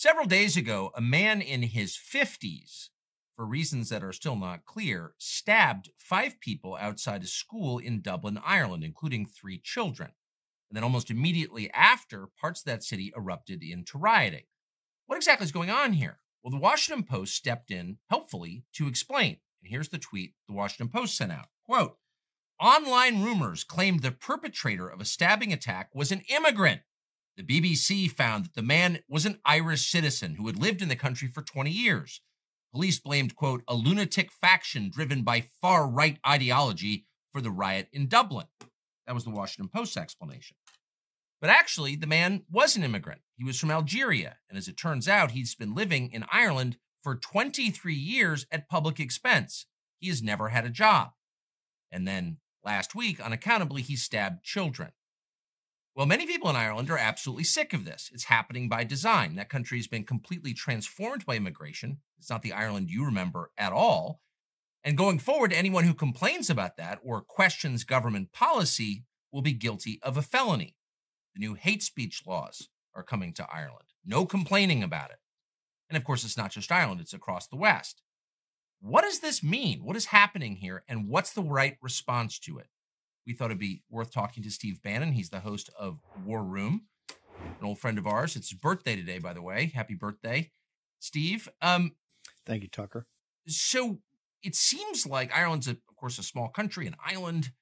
Several 0.00 0.24
days 0.24 0.56
ago, 0.56 0.92
a 0.96 1.02
man 1.02 1.42
in 1.42 1.60
his 1.60 1.94
50s, 1.94 2.88
for 3.36 3.44
reasons 3.44 3.90
that 3.90 4.02
are 4.02 4.14
still 4.14 4.34
not 4.34 4.64
clear, 4.64 5.12
stabbed 5.18 5.90
five 5.98 6.40
people 6.40 6.74
outside 6.80 7.22
a 7.22 7.26
school 7.26 7.76
in 7.76 8.00
Dublin, 8.00 8.40
Ireland, 8.42 8.82
including 8.82 9.26
three 9.26 9.60
children. 9.62 10.12
And 10.70 10.76
then 10.78 10.84
almost 10.84 11.10
immediately 11.10 11.70
after, 11.74 12.28
parts 12.40 12.60
of 12.60 12.64
that 12.64 12.82
city 12.82 13.12
erupted 13.14 13.62
into 13.62 13.98
rioting. 13.98 14.44
What 15.04 15.16
exactly 15.16 15.44
is 15.44 15.52
going 15.52 15.68
on 15.68 15.92
here? 15.92 16.20
Well, 16.42 16.50
the 16.50 16.56
Washington 16.56 17.04
Post 17.04 17.34
stepped 17.34 17.70
in 17.70 17.98
helpfully 18.08 18.64
to 18.76 18.88
explain. 18.88 19.36
And 19.62 19.70
here's 19.70 19.90
the 19.90 19.98
tweet 19.98 20.32
the 20.48 20.54
Washington 20.54 20.88
Post 20.88 21.14
sent 21.14 21.30
out. 21.30 21.48
Quote, 21.66 21.98
Online 22.58 23.22
rumors 23.22 23.64
claimed 23.64 24.00
the 24.00 24.12
perpetrator 24.12 24.88
of 24.88 25.02
a 25.02 25.04
stabbing 25.04 25.52
attack 25.52 25.90
was 25.94 26.10
an 26.10 26.22
immigrant 26.30 26.80
the 27.40 27.60
BBC 27.60 28.10
found 28.10 28.44
that 28.44 28.54
the 28.54 28.62
man 28.62 28.98
was 29.08 29.24
an 29.24 29.38
Irish 29.44 29.86
citizen 29.90 30.34
who 30.34 30.46
had 30.46 30.58
lived 30.58 30.82
in 30.82 30.88
the 30.88 30.96
country 30.96 31.28
for 31.28 31.42
20 31.42 31.70
years. 31.70 32.20
Police 32.72 33.00
blamed, 33.00 33.34
quote, 33.34 33.62
a 33.66 33.74
lunatic 33.74 34.30
faction 34.30 34.90
driven 34.90 35.22
by 35.22 35.44
far 35.62 35.88
right 35.88 36.18
ideology 36.26 37.06
for 37.32 37.40
the 37.40 37.50
riot 37.50 37.88
in 37.92 38.08
Dublin. 38.08 38.46
That 39.06 39.14
was 39.14 39.24
the 39.24 39.30
Washington 39.30 39.70
Post's 39.74 39.96
explanation. 39.96 40.56
But 41.40 41.50
actually, 41.50 41.96
the 41.96 42.06
man 42.06 42.42
was 42.50 42.76
an 42.76 42.84
immigrant. 42.84 43.22
He 43.36 43.44
was 43.44 43.58
from 43.58 43.70
Algeria, 43.70 44.36
and 44.48 44.58
as 44.58 44.68
it 44.68 44.76
turns 44.76 45.08
out, 45.08 45.30
he's 45.30 45.54
been 45.54 45.74
living 45.74 46.12
in 46.12 46.26
Ireland 46.30 46.76
for 47.02 47.16
23 47.16 47.94
years 47.94 48.46
at 48.52 48.68
public 48.68 49.00
expense. 49.00 49.64
He 49.98 50.08
has 50.08 50.22
never 50.22 50.48
had 50.48 50.66
a 50.66 50.70
job. 50.70 51.12
And 51.90 52.06
then 52.06 52.36
last 52.62 52.94
week, 52.94 53.18
unaccountably, 53.18 53.80
he 53.80 53.96
stabbed 53.96 54.44
children. 54.44 54.90
Well, 55.96 56.06
many 56.06 56.24
people 56.24 56.48
in 56.48 56.56
Ireland 56.56 56.88
are 56.90 56.98
absolutely 56.98 57.44
sick 57.44 57.72
of 57.72 57.84
this. 57.84 58.10
It's 58.12 58.24
happening 58.24 58.68
by 58.68 58.84
design. 58.84 59.34
That 59.34 59.48
country 59.48 59.78
has 59.78 59.88
been 59.88 60.04
completely 60.04 60.54
transformed 60.54 61.26
by 61.26 61.36
immigration. 61.36 61.98
It's 62.18 62.30
not 62.30 62.42
the 62.42 62.52
Ireland 62.52 62.90
you 62.90 63.04
remember 63.04 63.50
at 63.58 63.72
all. 63.72 64.20
And 64.84 64.96
going 64.96 65.18
forward, 65.18 65.52
anyone 65.52 65.84
who 65.84 65.92
complains 65.92 66.48
about 66.48 66.76
that 66.76 67.00
or 67.02 67.20
questions 67.20 67.84
government 67.84 68.32
policy 68.32 69.04
will 69.32 69.42
be 69.42 69.52
guilty 69.52 69.98
of 70.02 70.16
a 70.16 70.22
felony. 70.22 70.76
The 71.34 71.40
new 71.40 71.54
hate 71.54 71.82
speech 71.82 72.22
laws 72.26 72.68
are 72.94 73.02
coming 73.02 73.32
to 73.34 73.46
Ireland. 73.52 73.88
No 74.04 74.26
complaining 74.26 74.82
about 74.82 75.10
it. 75.10 75.18
And 75.88 75.96
of 75.96 76.04
course, 76.04 76.24
it's 76.24 76.36
not 76.36 76.52
just 76.52 76.72
Ireland, 76.72 77.00
it's 77.00 77.12
across 77.12 77.46
the 77.46 77.56
West. 77.56 78.02
What 78.80 79.02
does 79.02 79.20
this 79.20 79.42
mean? 79.42 79.84
What 79.84 79.96
is 79.96 80.06
happening 80.06 80.56
here? 80.56 80.84
And 80.88 81.08
what's 81.08 81.32
the 81.32 81.42
right 81.42 81.76
response 81.82 82.38
to 82.40 82.58
it? 82.58 82.68
We 83.30 83.34
thought 83.34 83.52
it'd 83.52 83.60
be 83.60 83.84
worth 83.88 84.12
talking 84.12 84.42
to 84.42 84.50
Steve 84.50 84.82
Bannon. 84.82 85.12
He's 85.12 85.30
the 85.30 85.38
host 85.38 85.70
of 85.78 86.00
War 86.24 86.42
Room, 86.42 86.86
an 87.38 87.64
old 87.64 87.78
friend 87.78 87.96
of 87.96 88.04
ours. 88.04 88.34
It's 88.34 88.50
his 88.50 88.58
birthday 88.58 88.96
today, 88.96 89.20
by 89.20 89.32
the 89.32 89.40
way. 89.40 89.70
Happy 89.72 89.94
birthday, 89.94 90.50
Steve. 90.98 91.48
Um, 91.62 91.92
Thank 92.44 92.64
you, 92.64 92.68
Tucker. 92.68 93.06
So 93.46 94.00
it 94.42 94.56
seems 94.56 95.06
like 95.06 95.32
Ireland's, 95.32 95.68
a, 95.68 95.70
of 95.70 95.94
course, 95.94 96.18
a 96.18 96.24
small 96.24 96.48
country, 96.48 96.88
an 96.88 96.96
island 97.06 97.52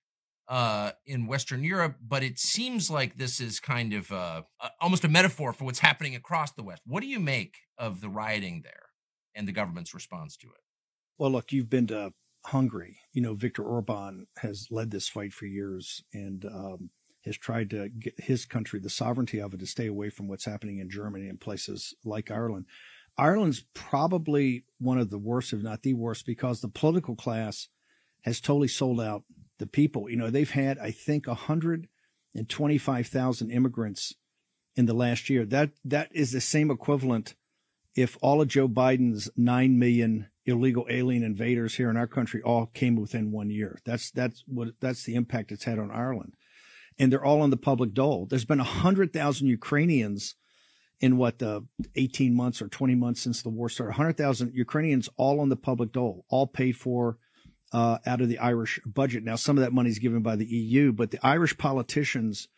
uh, 0.49 0.93
in 1.05 1.27
Western 1.27 1.63
Europe, 1.63 1.97
but 2.01 2.23
it 2.23 2.39
seems 2.39 2.91
like 2.91 3.19
this 3.19 3.39
is 3.39 3.61
kind 3.61 3.93
of 3.93 4.11
uh, 4.11 4.41
almost 4.81 5.05
a 5.05 5.09
metaphor 5.09 5.53
for 5.53 5.65
what's 5.65 5.81
happening 5.81 6.15
across 6.15 6.53
the 6.53 6.63
West. 6.63 6.81
What 6.87 7.03
do 7.03 7.09
you 7.09 7.21
make 7.21 7.59
of 7.77 8.01
the 8.01 8.09
rioting 8.09 8.63
there 8.65 8.87
and 9.35 9.47
the 9.47 9.53
government's 9.53 9.93
response 9.93 10.35
to 10.39 10.47
it? 10.47 10.63
Well, 11.19 11.31
look, 11.31 11.53
you've 11.53 11.69
been 11.69 11.89
to 11.89 12.15
Hungary. 12.47 12.99
You 13.13 13.23
know, 13.23 13.35
Viktor 13.35 13.63
Orban 13.63 14.27
has 14.39 14.67
led 14.71 14.91
this 14.91 15.09
fight 15.09 15.33
for 15.33 15.47
years 15.47 16.03
and 16.13 16.45
um, 16.45 16.91
has 17.25 17.37
tried 17.37 17.71
to 17.71 17.89
get 17.89 18.15
his 18.19 18.45
country, 18.45 18.81
the 18.81 18.91
sovereignty 18.91 19.41
of 19.41 19.55
it, 19.55 19.61
to 19.61 19.67
stay 19.67 19.87
away 19.87 20.11
from 20.11 20.29
what's 20.29 20.45
happening 20.45 20.79
in 20.79 20.91
Germany 20.91 21.29
and 21.29 21.41
places 21.41 21.95
like 22.05 22.31
Ireland. 22.31 22.67
Ireland's 23.17 23.65
probably 23.75 24.65
one 24.79 24.99
of 24.99 25.11
the 25.11 25.19
worst, 25.19 25.53
if 25.53 25.61
not 25.63 25.83
the 25.83 25.95
worst, 25.95 26.25
because 26.25 26.61
the 26.61 26.69
political 26.69 27.17
class 27.17 27.67
has 28.23 28.41
totally 28.41 28.69
sold 28.69 29.01
out 29.01 29.25
the 29.59 29.67
people. 29.67 30.09
You 30.09 30.17
know, 30.17 30.31
they've 30.31 30.51
had, 30.51 30.79
I 30.79 30.93
think, 30.93 31.27
125,000 31.27 33.51
immigrants 33.51 34.15
in 34.77 34.87
the 34.87 34.95
last 34.95 35.29
year. 35.29 35.45
That 35.45 35.73
that 35.85 36.09
is 36.13 36.33
the 36.33 36.41
same 36.41 36.71
equivalent 36.71 37.35
if 37.97 38.17
all 38.23 38.41
of 38.41 38.49
Joe 38.49 38.69
Biden's 38.69 39.29
9 39.37 39.79
million 39.79 40.29
illegal 40.49 40.87
alien 40.89 41.23
invaders 41.23 41.75
here 41.75 41.91
in 41.91 41.97
our 41.97 42.07
country 42.07 42.43
all 42.43 42.67
came 42.67 42.97
within 42.97 43.31
one 43.31 43.51
year. 43.51 43.79
That's 43.85 44.11
that's 44.11 44.43
what 44.47 44.69
that's 44.81 45.05
the 45.05 45.15
impact 45.15 45.53
it's 45.53 45.65
had 45.65 45.79
on 45.79 45.91
Ireland, 45.91 46.35
and 46.99 47.13
they're 47.13 47.25
all 47.25 47.43
on 47.43 47.51
the 47.51 47.57
public 47.57 47.93
dole. 47.95 48.27
There's 48.27 48.45
been 48.45 48.59
hundred 48.59 49.13
thousand 49.13 49.49
Ukrainians 49.49 50.35
in 51.01 51.17
what 51.17 51.39
the 51.39 51.65
18 51.95 52.35
months 52.35 52.61
or 52.61 52.69
20 52.69 52.95
months 52.97 53.21
since 53.21 53.43
the 53.43 53.49
war 53.49 53.69
started. 53.69 53.91
100,000 53.91 54.53
Ukrainians 54.53 55.09
all 55.17 55.39
on 55.39 55.49
the 55.49 55.57
public 55.57 55.93
dole, 55.93 56.25
all 56.29 56.47
paid 56.47 56.77
for 56.77 57.19
uh, 57.73 57.99
out 58.05 58.21
of 58.21 58.29
the 58.29 58.39
Irish 58.39 58.81
budget. 58.85 59.23
Now, 59.23 59.37
some 59.37 59.57
of 59.57 59.63
that 59.63 59.73
money 59.73 59.91
is 59.91 60.01
given 60.01 60.23
by 60.23 60.35
the 60.35 60.47
EU, 60.47 60.93
but 60.93 61.13
the 61.13 61.25
Irish 61.25 61.57
politicians 61.57 62.49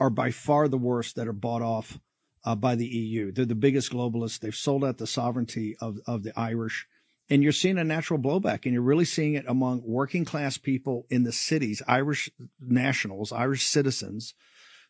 are 0.00 0.10
by 0.10 0.32
far 0.32 0.66
the 0.66 0.76
worst 0.76 1.14
that 1.16 1.28
are 1.28 1.32
bought 1.32 1.62
off 1.62 2.00
uh, 2.44 2.54
by 2.54 2.74
the 2.74 2.86
EU. 2.86 3.30
They're 3.30 3.44
the 3.44 3.54
biggest 3.54 3.92
globalists. 3.92 4.40
They've 4.40 4.54
sold 4.54 4.84
out 4.84 4.98
the 4.98 5.06
sovereignty 5.06 5.76
of, 5.80 5.98
of 6.06 6.24
the 6.24 6.38
Irish 6.38 6.86
and 7.30 7.42
you're 7.42 7.52
seeing 7.52 7.78
a 7.78 7.84
natural 7.84 8.18
blowback 8.18 8.64
and 8.64 8.72
you're 8.72 8.82
really 8.82 9.04
seeing 9.04 9.34
it 9.34 9.44
among 9.46 9.82
working 9.84 10.24
class 10.24 10.56
people 10.58 11.06
in 11.10 11.24
the 11.24 11.32
cities, 11.32 11.82
Irish 11.86 12.30
nationals, 12.60 13.32
Irish 13.32 13.66
citizens 13.66 14.34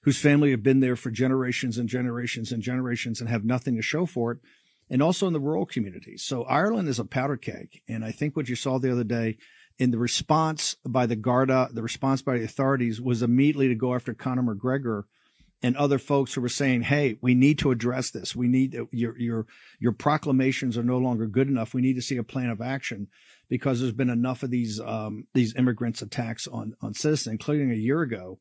whose 0.03 0.21
family 0.21 0.51
have 0.53 0.63
been 0.63 0.81
there 0.81 0.97
for 0.97 1.11
generations 1.11 1.77
and 1.77 1.89
generations 1.89 2.53
and 2.53 2.63
generations 2.63 3.21
and 3.21 3.29
have 3.29 3.45
nothing 3.45 3.77
to 3.77 3.83
show 3.83 4.07
for 4.07 4.33
it. 4.33 4.39
And 4.91 5.03
also 5.03 5.27
in 5.27 5.35
the 5.35 5.41
rural 5.41 5.67
communities. 5.67 6.23
So 6.23 6.45
Ireland 6.45 6.89
is 6.89 6.99
a 6.99 7.05
powder 7.05 7.37
keg. 7.37 7.83
And 7.89 8.05
I 8.05 8.11
think 8.11 8.35
what 8.35 8.49
you 8.49 8.57
saw 8.57 8.79
the 8.79 8.91
other 8.91 9.05
day 9.05 9.37
in 9.79 9.91
the 9.91 9.99
response 9.99 10.77
by 10.87 11.05
the 11.05 11.17
Garda, 11.17 11.69
the 11.73 11.83
response 11.83 12.23
by 12.23 12.39
the 12.39 12.45
authorities 12.45 13.01
was 13.01 13.23
immediately 13.23 13.69
to 13.69 13.75
go 13.75 13.95
after 13.95 14.15
Conor 14.15 14.43
McGregor 14.43 15.03
and 15.63 15.77
other 15.77 15.99
folks 15.99 16.35
who 16.35 16.41
were 16.41 16.49
saying, 16.49 16.83
"Hey, 16.83 17.19
we 17.21 17.35
need 17.35 17.59
to 17.61 17.71
address 17.71 18.11
this. 18.11 18.37
We 18.37 18.49
need 18.49 18.79
your 18.93 19.19
your 19.19 19.47
your 19.79 19.93
proclamations 19.93 20.79
are 20.79 20.83
no 20.83 20.99
longer 20.99 21.27
good 21.27 21.49
enough. 21.49 21.75
We 21.75 21.83
need 21.83 21.97
to 21.97 22.03
see 22.03 22.17
a 22.17 22.23
plan 22.23 22.51
of 22.51 22.61
action 22.61 23.09
because 23.49 23.81
there's 23.81 23.93
been 23.93 24.11
enough 24.11 24.43
of 24.43 24.51
these 24.51 24.81
um, 24.81 25.27
these 25.35 25.55
immigrants 25.57 26.03
attacks 26.03 26.47
on 26.47 26.75
on 26.81 26.95
citizens, 26.95 27.33
including 27.33 27.71
a 27.71 27.77
year 27.77 28.03
ago, 28.03 28.39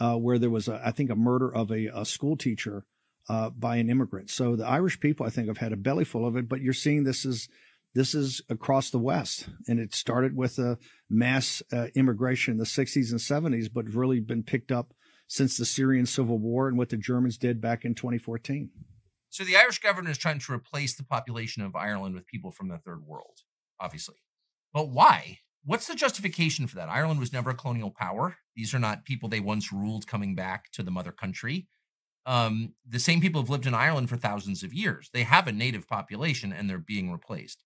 uh, 0.00 0.16
where 0.16 0.38
there 0.38 0.50
was 0.50 0.68
a, 0.68 0.80
I 0.84 0.90
think 0.90 1.10
a 1.10 1.16
murder 1.16 1.52
of 1.54 1.70
a, 1.70 1.86
a 1.86 2.04
school 2.04 2.36
teacher 2.36 2.84
uh, 3.28 3.50
by 3.50 3.76
an 3.76 3.90
immigrant. 3.90 4.30
So 4.30 4.56
the 4.56 4.66
Irish 4.66 5.00
people, 5.00 5.26
I 5.26 5.30
think, 5.30 5.48
have 5.48 5.58
had 5.58 5.72
a 5.72 5.76
belly 5.76 6.04
full 6.04 6.26
of 6.26 6.36
it. 6.36 6.48
But 6.48 6.60
you're 6.60 6.72
seeing 6.72 7.04
this 7.04 7.24
is 7.24 7.48
this 7.94 8.14
is 8.14 8.42
across 8.48 8.90
the 8.90 8.98
West, 8.98 9.48
and 9.68 9.78
it 9.78 9.94
started 9.94 10.36
with 10.36 10.58
a 10.58 10.78
mass 11.08 11.62
uh, 11.72 11.86
immigration 11.94 12.52
in 12.52 12.58
the 12.58 12.64
60s 12.64 13.10
and 13.10 13.20
70s, 13.20 13.72
but 13.72 13.88
really 13.88 14.20
been 14.20 14.42
picked 14.42 14.72
up 14.72 14.92
since 15.26 15.56
the 15.56 15.64
Syrian 15.64 16.06
civil 16.06 16.38
war 16.38 16.68
and 16.68 16.76
what 16.76 16.88
the 16.88 16.96
Germans 16.96 17.38
did 17.38 17.60
back 17.60 17.84
in 17.84 17.94
2014. 17.94 18.70
So 19.30 19.42
the 19.44 19.56
Irish 19.56 19.80
government 19.80 20.12
is 20.12 20.18
trying 20.18 20.38
to 20.38 20.52
replace 20.52 20.94
the 20.94 21.02
population 21.02 21.62
of 21.62 21.74
Ireland 21.74 22.14
with 22.14 22.26
people 22.26 22.52
from 22.52 22.68
the 22.68 22.78
third 22.78 23.04
world, 23.04 23.40
obviously. 23.80 24.16
But 24.72 24.90
why? 24.90 25.38
What's 25.64 25.86
the 25.86 25.94
justification 25.94 26.66
for 26.66 26.76
that? 26.76 26.88
Ireland 26.88 27.20
was 27.20 27.32
never 27.32 27.50
a 27.50 27.54
colonial 27.54 27.90
power. 27.90 28.36
These 28.54 28.74
are 28.74 28.78
not 28.78 29.04
people 29.04 29.28
they 29.28 29.40
once 29.40 29.72
ruled 29.72 30.06
coming 30.06 30.34
back 30.34 30.70
to 30.72 30.82
the 30.82 30.90
mother 30.90 31.10
country. 31.10 31.66
Um, 32.26 32.74
the 32.88 32.98
same 32.98 33.20
people 33.20 33.40
have 33.40 33.50
lived 33.50 33.66
in 33.66 33.74
Ireland 33.74 34.08
for 34.08 34.16
thousands 34.16 34.62
of 34.62 34.72
years. 34.72 35.10
They 35.12 35.24
have 35.24 35.46
a 35.46 35.52
native 35.52 35.88
population 35.88 36.52
and 36.52 36.68
they're 36.68 36.78
being 36.78 37.10
replaced. 37.10 37.64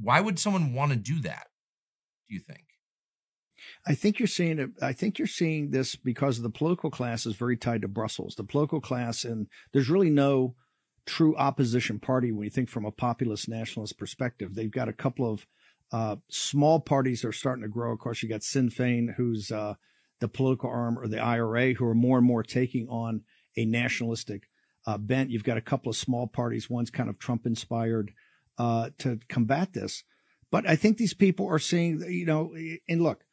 Why 0.00 0.20
would 0.20 0.38
someone 0.38 0.72
want 0.72 0.92
to 0.92 0.96
do 0.96 1.20
that? 1.20 1.48
Do 2.28 2.34
you 2.34 2.40
think? 2.40 2.64
I 3.86 3.94
think 3.94 4.18
you're 4.18 4.26
seeing 4.26 4.58
it. 4.58 4.70
I 4.82 4.92
think 4.92 5.18
you're 5.18 5.26
seeing 5.26 5.70
this 5.70 5.96
because 5.96 6.40
the 6.40 6.50
political 6.50 6.90
class 6.90 7.26
is 7.26 7.36
very 7.36 7.56
tied 7.56 7.82
to 7.82 7.88
Brussels. 7.88 8.34
The 8.34 8.44
political 8.44 8.80
class, 8.80 9.24
and 9.24 9.46
there's 9.72 9.90
really 9.90 10.10
no 10.10 10.54
true 11.06 11.36
opposition 11.36 11.98
party 11.98 12.32
when 12.32 12.44
you 12.44 12.50
think 12.50 12.68
from 12.68 12.84
a 12.84 12.90
populist 12.90 13.48
nationalist 13.48 13.98
perspective. 13.98 14.54
They've 14.54 14.70
got 14.70 14.88
a 14.88 14.92
couple 14.92 15.30
of 15.30 15.46
uh, 15.92 16.16
small 16.28 16.80
parties 16.80 17.22
that 17.22 17.28
are 17.28 17.32
starting 17.32 17.62
to 17.62 17.68
grow. 17.68 17.92
Of 17.92 18.00
course, 18.00 18.22
you 18.22 18.28
got 18.28 18.42
Sinn 18.42 18.70
Féin, 18.70 19.14
who's 19.14 19.52
uh, 19.52 19.74
the 20.20 20.28
political 20.28 20.68
arm, 20.68 20.98
or 20.98 21.06
the 21.06 21.20
IRA, 21.20 21.74
who 21.74 21.86
are 21.86 21.94
more 21.94 22.18
and 22.18 22.26
more 22.26 22.42
taking 22.42 22.88
on 22.88 23.22
a 23.56 23.64
nationalistic 23.64 24.48
uh, 24.86 24.98
bent. 24.98 25.30
You've 25.30 25.44
got 25.44 25.56
a 25.56 25.62
couple 25.62 25.90
of 25.90 25.96
small 25.96 26.26
parties. 26.26 26.68
One's 26.68 26.90
kind 26.90 27.08
of 27.08 27.18
Trump 27.18 27.46
inspired 27.46 28.12
uh, 28.58 28.90
to 28.98 29.20
combat 29.28 29.72
this. 29.72 30.02
But 30.50 30.68
I 30.68 30.76
think 30.76 30.96
these 30.96 31.14
people 31.14 31.46
are 31.48 31.58
seeing, 31.58 32.02
you 32.08 32.24
know, 32.24 32.54
and 32.88 33.02
look, 33.02 33.24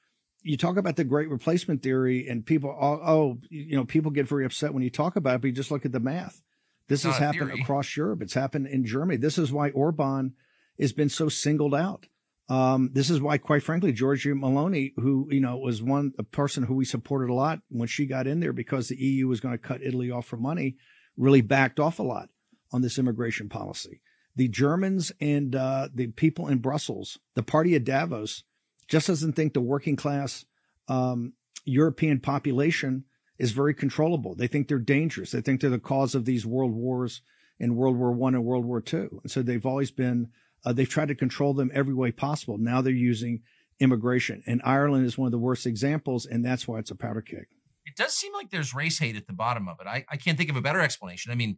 you 0.44 0.58
talk 0.58 0.78
about 0.78 0.96
the 0.98 1.04
great 1.04 1.30
replacement 1.30 1.82
theory 1.82 2.28
and 2.28 2.46
people, 2.46 2.70
oh, 2.80 3.00
oh, 3.06 3.40
you 3.50 3.76
know, 3.76 3.86
people 3.86 4.12
get 4.12 4.28
very 4.28 4.46
upset 4.46 4.74
when 4.74 4.84
you 4.84 4.90
talk 4.90 5.16
about 5.16 5.36
it, 5.36 5.42
but 5.42 5.48
you 5.48 5.54
just 5.54 5.72
look 5.72 5.86
at 5.86 5.92
the 5.92 6.00
math. 6.00 6.42
This 6.90 7.04
has 7.04 7.18
happened 7.18 7.50
theory. 7.50 7.62
across 7.62 7.96
Europe. 7.96 8.22
It's 8.22 8.34
happened 8.34 8.68
in 8.68 8.86
Germany. 8.86 9.18
This 9.18 9.38
is 9.38 9.52
why 9.52 9.70
Orban 9.70 10.34
has 10.80 10.92
been 10.92 11.10
so 11.10 11.30
singled 11.30 11.74
out. 11.74 12.08
Um, 12.50 12.90
this 12.92 13.10
is 13.10 13.22
why, 13.22 13.38
quite 13.38 13.64
frankly, 13.64 13.94
Giorgia 13.94 14.34
Meloni, 14.34 14.92
who, 14.98 15.28
you 15.32 15.40
know, 15.40 15.58
was 15.58 15.82
one, 15.82 16.12
a 16.20 16.24
person 16.24 16.64
who 16.64 16.76
we 16.76 16.84
supported 16.84 17.32
a 17.32 17.34
lot 17.34 17.60
when 17.70 17.88
she 17.88 18.06
got 18.06 18.28
in 18.28 18.42
there 18.42 18.52
because 18.52 18.90
the 18.90 18.98
EU 18.98 19.28
was 19.30 19.40
going 19.40 19.54
to 19.54 19.58
cut 19.58 19.82
Italy 19.82 20.12
off 20.12 20.26
for 20.26 20.36
money, 20.36 20.76
really 21.16 21.42
backed 21.42 21.80
off 21.80 22.00
a 22.00 22.04
lot 22.04 22.28
on 22.74 22.82
this 22.82 23.00
immigration 23.00 23.48
policy. 23.48 24.02
The 24.36 24.50
Germans 24.50 25.12
and 25.22 25.56
uh, 25.56 25.88
the 25.94 26.08
people 26.08 26.48
in 26.50 26.58
Brussels, 26.58 27.18
the 27.36 27.44
party 27.44 27.76
of 27.76 27.86
Davos, 27.86 28.44
just 28.88 29.08
doesn't 29.08 29.34
think 29.34 29.54
the 29.54 29.62
working 29.62 29.96
class 29.96 30.46
um, 30.88 31.34
European 31.66 32.20
population 32.20 33.06
is 33.38 33.52
very 33.52 33.74
controllable. 33.74 34.36
They 34.36 34.48
think 34.48 34.68
they're 34.68 34.80
dangerous. 34.80 35.32
They 35.32 35.42
think 35.42 35.62
they're 35.62 35.70
the 35.70 35.80
cause 35.80 36.16
of 36.16 36.26
these 36.26 36.46
world 36.46 36.72
wars 36.72 37.22
in 37.60 37.76
World 37.76 37.98
War 37.98 38.12
One 38.12 38.36
and 38.36 38.44
World 38.44 38.66
War 38.66 38.82
Two. 38.82 39.20
And 39.24 39.32
so 39.32 39.42
they've 39.42 39.66
always 39.66 39.92
been 39.92 40.30
uh, 40.66 40.74
they've 40.74 40.90
tried 40.90 41.10
to 41.10 41.16
control 41.16 41.54
them 41.54 41.72
every 41.74 41.94
way 41.94 42.12
possible. 42.12 42.58
Now 42.58 42.82
they're 42.82 42.94
using 42.94 43.42
immigration, 43.80 44.44
and 44.46 44.62
Ireland 44.64 45.06
is 45.06 45.18
one 45.18 45.28
of 45.28 45.32
the 45.32 45.40
worst 45.40 45.66
examples, 45.66 46.26
and 46.26 46.46
that's 46.46 46.68
why 46.68 46.80
it's 46.80 46.92
a 46.92 46.96
powder 46.96 47.22
keg. 47.22 47.48
It 47.86 47.96
does 47.98 48.14
seem 48.14 48.34
like 48.34 48.50
there's 48.50 48.74
race 48.74 49.00
hate 49.00 49.18
at 49.18 49.28
the 49.28 49.34
bottom 49.34 49.68
of 49.68 49.78
it. 49.82 49.88
I, 49.88 50.06
I 50.10 50.16
can't 50.16 50.38
think 50.38 50.50
of 50.50 50.56
a 50.56 50.62
better 50.62 50.80
explanation. 50.80 51.32
I 51.32 51.36
mean, 51.36 51.58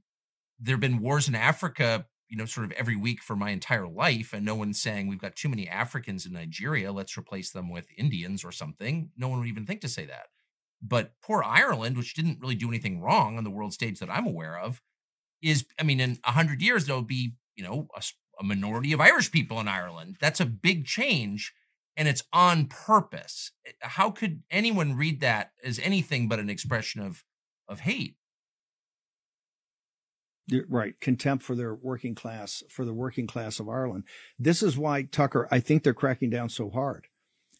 there 0.59 0.73
have 0.73 0.81
been 0.81 1.01
wars 1.01 1.27
in 1.27 1.35
Africa, 1.35 2.07
you 2.29 2.37
know, 2.37 2.45
sort 2.45 2.65
of 2.65 2.71
every 2.73 2.95
week 2.95 3.21
for 3.21 3.35
my 3.35 3.51
entire 3.51 3.87
life, 3.87 4.33
and 4.33 4.45
no 4.45 4.55
one's 4.55 4.81
saying 4.81 5.07
we've 5.07 5.19
got 5.21 5.35
too 5.35 5.49
many 5.49 5.67
Africans 5.67 6.25
in 6.25 6.33
Nigeria. 6.33 6.91
Let's 6.91 7.17
replace 7.17 7.51
them 7.51 7.69
with 7.69 7.87
Indians 7.97 8.43
or 8.43 8.51
something. 8.51 9.11
No 9.17 9.27
one 9.27 9.39
would 9.39 9.47
even 9.47 9.65
think 9.65 9.81
to 9.81 9.87
say 9.89 10.05
that. 10.05 10.27
But 10.81 11.13
poor 11.21 11.43
Ireland, 11.43 11.97
which 11.97 12.13
didn't 12.13 12.39
really 12.41 12.55
do 12.55 12.67
anything 12.69 13.01
wrong 13.01 13.37
on 13.37 13.43
the 13.43 13.49
world 13.49 13.73
stage 13.73 13.99
that 13.99 14.09
I'm 14.09 14.27
aware 14.27 14.57
of, 14.57 14.81
is, 15.41 15.65
I 15.79 15.83
mean, 15.83 15.99
in 15.99 16.17
100 16.23 16.61
years, 16.61 16.85
there'll 16.85 17.01
be, 17.01 17.35
you 17.55 17.63
know, 17.63 17.87
a, 17.95 18.01
a 18.39 18.43
minority 18.43 18.93
of 18.93 19.01
Irish 19.01 19.31
people 19.31 19.59
in 19.59 19.67
Ireland. 19.67 20.17
That's 20.19 20.39
a 20.39 20.45
big 20.45 20.85
change 20.85 21.53
and 21.97 22.07
it's 22.07 22.23
on 22.33 22.67
purpose. 22.67 23.51
Eh, 23.65 23.71
how 23.81 24.11
could 24.11 24.43
anyone 24.51 24.95
read 24.95 25.21
that 25.21 25.51
as 25.63 25.79
anything 25.79 26.27
but 26.27 26.39
an 26.39 26.49
expression 26.49 27.01
of 27.01 27.23
of 27.67 27.81
hate? 27.81 28.15
Right 30.67 30.99
contempt 30.99 31.43
for 31.43 31.55
their 31.55 31.73
working 31.73 32.15
class 32.15 32.63
for 32.69 32.85
the 32.85 32.93
working 32.93 33.27
class 33.27 33.59
of 33.59 33.69
Ireland. 33.69 34.03
This 34.37 34.61
is 34.61 34.77
why 34.77 35.03
Tucker. 35.03 35.47
I 35.51 35.59
think 35.59 35.83
they're 35.83 35.93
cracking 35.93 36.29
down 36.29 36.49
so 36.49 36.69
hard. 36.69 37.07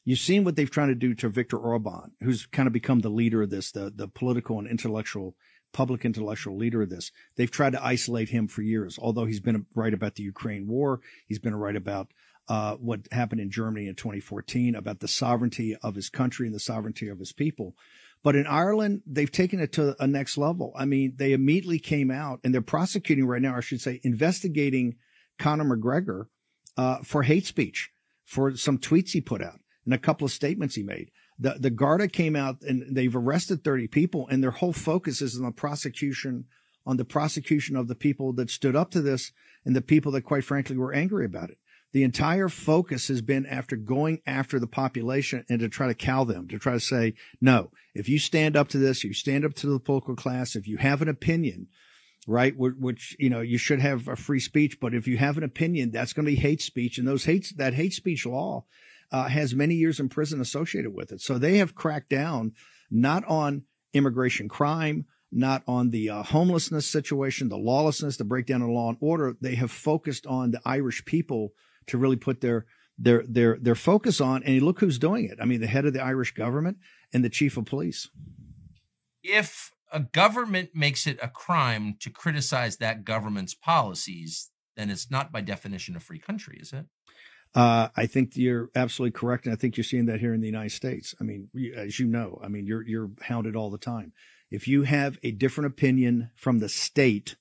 You've 0.04 0.20
seen 0.20 0.44
what 0.44 0.56
they've 0.56 0.70
tried 0.70 0.88
to 0.88 0.96
do 0.96 1.16
to 1.16 1.30
Viktor 1.30 1.58
Orban, 1.58 2.12
who's 2.22 2.46
kind 2.46 2.68
of 2.68 2.74
become 2.74 3.00
the 3.00 3.10
leader 3.10 3.42
of 3.42 3.50
this, 3.50 3.72
the 3.72 3.92
the 3.96 4.08
political 4.08 4.60
and 4.60 4.68
intellectual 4.68 5.36
public 5.74 6.06
intellectual 6.06 6.56
leader 6.56 6.84
of 6.84 6.90
this. 6.90 7.12
They've 7.36 7.52
tried 7.52 7.74
to 7.74 7.84
isolate 7.84 8.30
him 8.30 8.48
for 8.48 8.62
years, 8.62 8.98
although 9.02 9.26
he's 9.26 9.42
been 9.42 9.66
right 9.76 9.94
about 9.94 10.16
the 10.16 10.24
Ukraine 10.24 10.68
war. 10.68 11.02
He's 11.28 11.40
been 11.40 11.56
right 11.56 11.76
about 11.76 12.14
uh, 12.48 12.76
what 12.76 13.08
happened 13.12 13.42
in 13.42 13.50
Germany 13.50 13.88
in 13.88 13.96
2014, 13.96 14.76
about 14.76 15.00
the 15.02 15.08
sovereignty 15.08 15.76
of 15.84 15.96
his 15.96 16.10
country 16.10 16.46
and 16.46 16.56
the 16.56 16.60
sovereignty 16.60 17.10
of 17.10 17.20
his 17.20 17.34
people. 17.34 17.76
But 18.25 18.36
in 18.36 18.45
Ireland, 18.48 19.04
they've 19.06 19.31
taken 19.31 19.62
it 19.62 19.72
to 19.74 19.95
a 20.04 20.07
next 20.07 20.38
level. 20.38 20.74
I 20.75 20.83
mean, 20.83 21.13
they 21.16 21.31
immediately 21.31 21.80
came 21.80 22.12
out 22.12 22.42
and 22.44 22.54
they're 22.54 22.62
prosecuting 22.62 23.25
right 23.25 23.42
now, 23.42 23.56
I 23.56 23.62
should 23.62 23.80
say, 23.80 24.01
investigating 24.04 24.95
Conor 25.39 25.63
McGregor 25.63 26.25
uh, 26.75 26.98
for 27.04 27.24
hate 27.24 27.45
speech, 27.45 27.92
for 28.25 28.57
some 28.57 28.80
tweets 28.80 29.12
he 29.12 29.22
put 29.22 29.42
out 29.42 29.60
and 29.86 29.94
a 29.94 30.00
couple 30.00 30.25
of 30.25 30.31
statements 30.31 30.75
he 30.75 30.83
made 30.83 31.12
the 31.38 31.56
the 31.60 31.69
Garda 31.69 32.07
came 32.07 32.36
out 32.36 32.62
and 32.62 32.95
they've 32.95 33.16
arrested 33.16 33.63
30 33.63 33.88
people, 33.88 34.27
and 34.30 34.44
their 34.44 34.51
whole 34.51 34.74
focus 34.74 35.22
is 35.22 35.38
on 35.38 35.45
the 35.45 35.51
prosecution, 35.51 36.45
on 36.86 36.98
the 36.98 37.06
prosecution 37.06 37.75
of 37.75 37.88
the 37.88 37.95
people 37.95 38.33
that 38.33 38.50
stood 38.50 38.75
up 38.75 38.92
to 38.92 39.01
this 39.01 39.31
and 39.66 39.75
the 39.75 39.81
people 39.81 40.12
that, 40.13 40.22
quite 40.22 40.44
frankly, 40.44 40.77
were 40.77 40.94
angry 40.94 41.25
about 41.25 41.50
it. 41.50 41.57
The 41.96 42.04
entire 42.04 42.50
focus 42.50 43.08
has 43.08 43.22
been 43.22 43.46
after 43.46 43.78
going 43.78 44.20
after 44.28 44.60
the 44.60 44.68
population 44.68 45.46
and 45.48 45.62
to 45.62 45.70
try 45.70 45.88
to 45.88 45.94
cow 45.94 46.26
them, 46.26 46.46
to 46.50 46.60
try 46.60 46.74
to 46.74 46.80
say, 46.82 47.14
no, 47.40 47.72
if 47.94 48.10
you 48.10 48.20
stand 48.20 48.58
up 48.58 48.68
to 48.72 48.78
this, 48.78 49.06
you 49.06 49.14
stand 49.14 49.46
up 49.46 49.54
to 49.54 49.68
the 49.68 49.80
political 49.80 50.14
class, 50.14 50.58
if 50.58 50.68
you 50.68 50.76
have 50.76 51.02
an 51.02 51.08
opinion, 51.08 51.68
right, 52.28 52.54
which, 52.58 53.16
you 53.18 53.30
know, 53.30 53.40
you 53.40 53.58
should 53.58 53.80
have 53.80 54.10
a 54.10 54.18
free 54.18 54.42
speech, 54.42 54.78
but 54.82 54.94
if 54.94 55.08
you 55.08 55.16
have 55.16 55.38
an 55.38 55.46
opinion, 55.46 55.92
that's 55.92 56.12
going 56.12 56.26
to 56.26 56.32
be 56.34 56.36
hate 56.36 56.62
speech. 56.62 56.98
And 56.98 57.08
those 57.08 57.24
hates, 57.24 57.54
that 57.54 57.76
hate 57.76 57.94
speech 57.94 58.26
law 58.26 58.66
uh, 59.10 59.30
has 59.30 59.56
many 59.56 59.76
years 59.76 59.98
in 59.98 60.10
prison 60.10 60.42
associated 60.42 60.94
with 60.94 61.14
it. 61.14 61.22
So 61.22 61.38
they 61.38 61.60
have 61.60 61.76
cracked 61.76 62.10
down 62.10 62.52
not 62.92 63.24
on 63.24 63.64
immigration 63.94 64.50
crime, 64.50 65.06
not 65.32 65.64
on 65.66 65.92
the 65.92 66.10
uh, 66.10 66.24
homelessness 66.24 66.88
situation, 66.88 67.48
the 67.48 67.56
lawlessness, 67.56 68.18
the 68.18 68.26
breakdown 68.26 68.62
of 68.62 68.68
law 68.68 68.90
and 68.90 68.98
order. 69.00 69.38
They 69.40 69.56
have 69.56 69.72
focused 69.72 70.28
on 70.28 70.52
the 70.52 70.60
Irish 70.66 71.06
people 71.06 71.54
to 71.88 71.98
really 71.98 72.16
put 72.16 72.42
their 72.42 72.66
their 72.98 73.24
their 73.28 73.58
their 73.58 73.76
focus 73.76 74.22
on. 74.22 74.44
And 74.44 74.62
look 74.62 74.80
who's 74.80 75.00
doing 75.00 75.26
it. 75.26 75.38
I 75.42 75.46
mean, 75.46 75.62
the 75.62 75.68
head 75.68 75.86
of 75.86 75.94
the 75.94 76.04
Irish 76.04 76.34
government 76.34 76.78
and 77.14 77.24
the 77.24 77.30
chief 77.30 77.58
of 77.58 77.66
police. 77.66 78.10
If 79.24 79.72
a 79.92 80.02
government 80.02 80.72
makes 80.74 81.08
it 81.08 81.18
a 81.22 81.28
crime 81.28 81.96
to 82.02 82.10
criticize 82.10 82.78
that 82.78 83.06
government's 83.06 83.54
policies, 83.54 84.50
then 84.76 84.90
it's 84.90 85.10
not 85.10 85.32
by 85.32 85.42
definition 85.42 85.96
a 85.96 86.00
free 86.00 86.20
country, 86.20 86.58
is 86.60 86.74
it? 86.74 86.86
Uh, 87.56 87.88
I 87.96 88.06
think 88.06 88.36
you're 88.36 88.70
absolutely 88.76 89.18
correct, 89.18 89.46
and 89.46 89.54
I 89.54 89.56
think 89.56 89.78
you're 89.78 89.86
seeing 89.86 90.08
that 90.08 90.20
here 90.20 90.34
in 90.34 90.42
the 90.42 90.48
United 90.48 90.74
States. 90.74 91.16
I 91.22 91.24
mean, 91.24 91.48
as 91.76 92.00
you 92.00 92.06
know, 92.06 92.40
I 92.44 92.50
mean, 92.50 92.66
you're 92.66 92.86
you're 92.86 93.12
hounded 93.22 93.56
all 93.56 93.70
the 93.70 93.78
time. 93.78 94.12
If 94.52 94.68
you 94.68 94.84
have 94.84 95.18
a 95.24 95.32
different 95.32 95.72
opinion 95.72 96.32
from 96.36 96.60
the 96.60 96.68
state, 96.68 97.38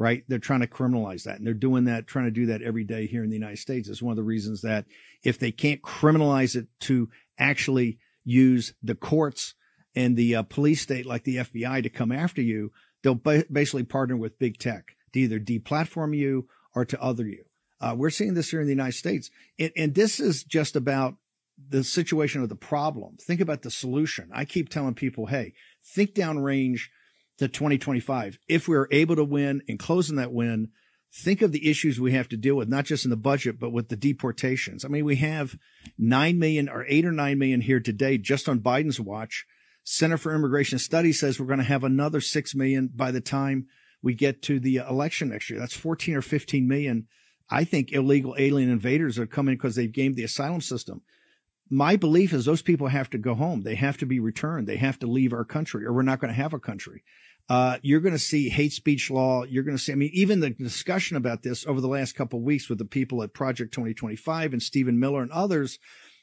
right, 0.00 0.24
they're 0.28 0.38
trying 0.38 0.60
to 0.60 0.66
criminalize 0.66 1.24
that, 1.24 1.36
and 1.36 1.46
they're 1.46 1.52
doing 1.52 1.84
that, 1.84 2.06
trying 2.06 2.24
to 2.24 2.30
do 2.30 2.46
that 2.46 2.62
every 2.62 2.84
day 2.84 3.06
here 3.06 3.22
in 3.22 3.28
the 3.28 3.36
United 3.36 3.58
States. 3.58 3.86
It's 3.86 4.00
one 4.00 4.12
of 4.12 4.16
the 4.16 4.22
reasons 4.22 4.62
that 4.62 4.86
if 5.22 5.38
they 5.38 5.52
can't 5.52 5.82
criminalize 5.82 6.56
it 6.56 6.68
to 6.80 7.10
actually 7.38 7.98
use 8.24 8.72
the 8.82 8.94
courts 8.94 9.54
and 9.94 10.16
the 10.16 10.36
uh, 10.36 10.42
police 10.44 10.80
state 10.80 11.04
like 11.04 11.24
the 11.24 11.36
FBI 11.36 11.82
to 11.82 11.90
come 11.90 12.12
after 12.12 12.40
you, 12.40 12.72
they'll 13.02 13.14
ba- 13.14 13.44
basically 13.52 13.82
partner 13.82 14.16
with 14.16 14.38
big 14.38 14.58
tech 14.58 14.96
to 15.12 15.20
either 15.20 15.38
deplatform 15.38 16.16
you 16.16 16.48
or 16.74 16.86
to 16.86 17.00
other 17.02 17.26
you. 17.26 17.44
Uh, 17.78 17.94
we're 17.94 18.08
seeing 18.08 18.32
this 18.32 18.50
here 18.50 18.60
in 18.60 18.66
the 18.66 18.72
United 18.72 18.96
States. 18.96 19.30
And, 19.58 19.70
and 19.76 19.94
this 19.94 20.18
is 20.18 20.44
just 20.44 20.76
about 20.76 21.16
the 21.68 21.84
situation 21.84 22.42
of 22.42 22.48
the 22.48 22.56
problem. 22.56 23.18
Think 23.20 23.42
about 23.42 23.60
the 23.62 23.70
solution. 23.70 24.30
I 24.32 24.46
keep 24.46 24.70
telling 24.70 24.94
people, 24.94 25.26
hey, 25.26 25.52
think 25.84 26.14
downrange 26.14 26.88
to 27.40 27.48
2025. 27.48 28.38
If 28.48 28.68
we're 28.68 28.88
able 28.90 29.16
to 29.16 29.24
win 29.24 29.62
and 29.68 29.78
closing 29.78 30.16
that 30.16 30.32
win, 30.32 30.68
think 31.12 31.42
of 31.42 31.52
the 31.52 31.68
issues 31.68 32.00
we 32.00 32.12
have 32.12 32.28
to 32.28 32.36
deal 32.36 32.54
with, 32.54 32.68
not 32.68 32.84
just 32.84 33.04
in 33.04 33.10
the 33.10 33.16
budget, 33.16 33.58
but 33.58 33.70
with 33.70 33.88
the 33.88 33.96
deportations. 33.96 34.84
I 34.84 34.88
mean, 34.88 35.04
we 35.04 35.16
have 35.16 35.56
9 35.98 36.38
million 36.38 36.68
or 36.68 36.86
8 36.88 37.04
or 37.04 37.12
9 37.12 37.38
million 37.38 37.60
here 37.60 37.80
today 37.80 38.16
just 38.16 38.48
on 38.48 38.60
Biden's 38.60 39.00
watch. 39.00 39.46
Center 39.82 40.16
for 40.16 40.34
Immigration 40.34 40.78
Studies 40.78 41.18
says 41.18 41.40
we're 41.40 41.46
going 41.46 41.58
to 41.58 41.64
have 41.64 41.84
another 41.84 42.20
6 42.20 42.54
million 42.54 42.90
by 42.94 43.10
the 43.10 43.20
time 43.20 43.66
we 44.02 44.14
get 44.14 44.42
to 44.42 44.60
the 44.60 44.76
election 44.76 45.30
next 45.30 45.50
year. 45.50 45.58
That's 45.58 45.76
14 45.76 46.16
or 46.16 46.22
15 46.22 46.66
million 46.68 47.08
I 47.50 47.64
think 47.64 47.92
illegal 47.92 48.36
alien 48.38 48.70
invaders 48.70 49.18
are 49.18 49.26
coming 49.26 49.56
because 49.56 49.74
they've 49.74 49.90
gamed 49.90 50.14
the 50.14 50.22
asylum 50.22 50.60
system. 50.60 51.02
My 51.68 51.96
belief 51.96 52.32
is 52.32 52.44
those 52.44 52.62
people 52.62 52.88
have 52.88 53.10
to 53.10 53.18
go 53.18 53.34
home. 53.34 53.62
They 53.62 53.74
have 53.74 53.96
to 53.98 54.06
be 54.06 54.20
returned. 54.20 54.66
They 54.66 54.76
have 54.76 54.98
to 55.00 55.06
leave 55.06 55.32
our 55.32 55.44
country 55.44 55.84
or 55.84 55.92
we're 55.92 56.02
not 56.02 56.20
going 56.20 56.32
to 56.32 56.40
have 56.40 56.52
a 56.52 56.60
country. 56.60 57.02
Uh, 57.50 57.78
you're 57.82 58.00
going 58.00 58.14
to 58.14 58.18
see 58.18 58.48
hate 58.48 58.72
speech 58.72 59.10
law. 59.10 59.42
You're 59.42 59.64
going 59.64 59.76
to 59.76 59.82
see, 59.82 59.90
I 59.90 59.96
mean, 59.96 60.12
even 60.12 60.38
the 60.38 60.50
discussion 60.50 61.16
about 61.16 61.42
this 61.42 61.66
over 61.66 61.80
the 61.80 61.88
last 61.88 62.14
couple 62.14 62.38
of 62.38 62.44
weeks 62.44 62.68
with 62.68 62.78
the 62.78 62.84
people 62.84 63.24
at 63.24 63.34
Project 63.34 63.74
2025 63.74 64.52
and 64.52 64.62
Stephen 64.62 65.00
Miller 65.00 65.20
and 65.20 65.32
others 65.32 65.80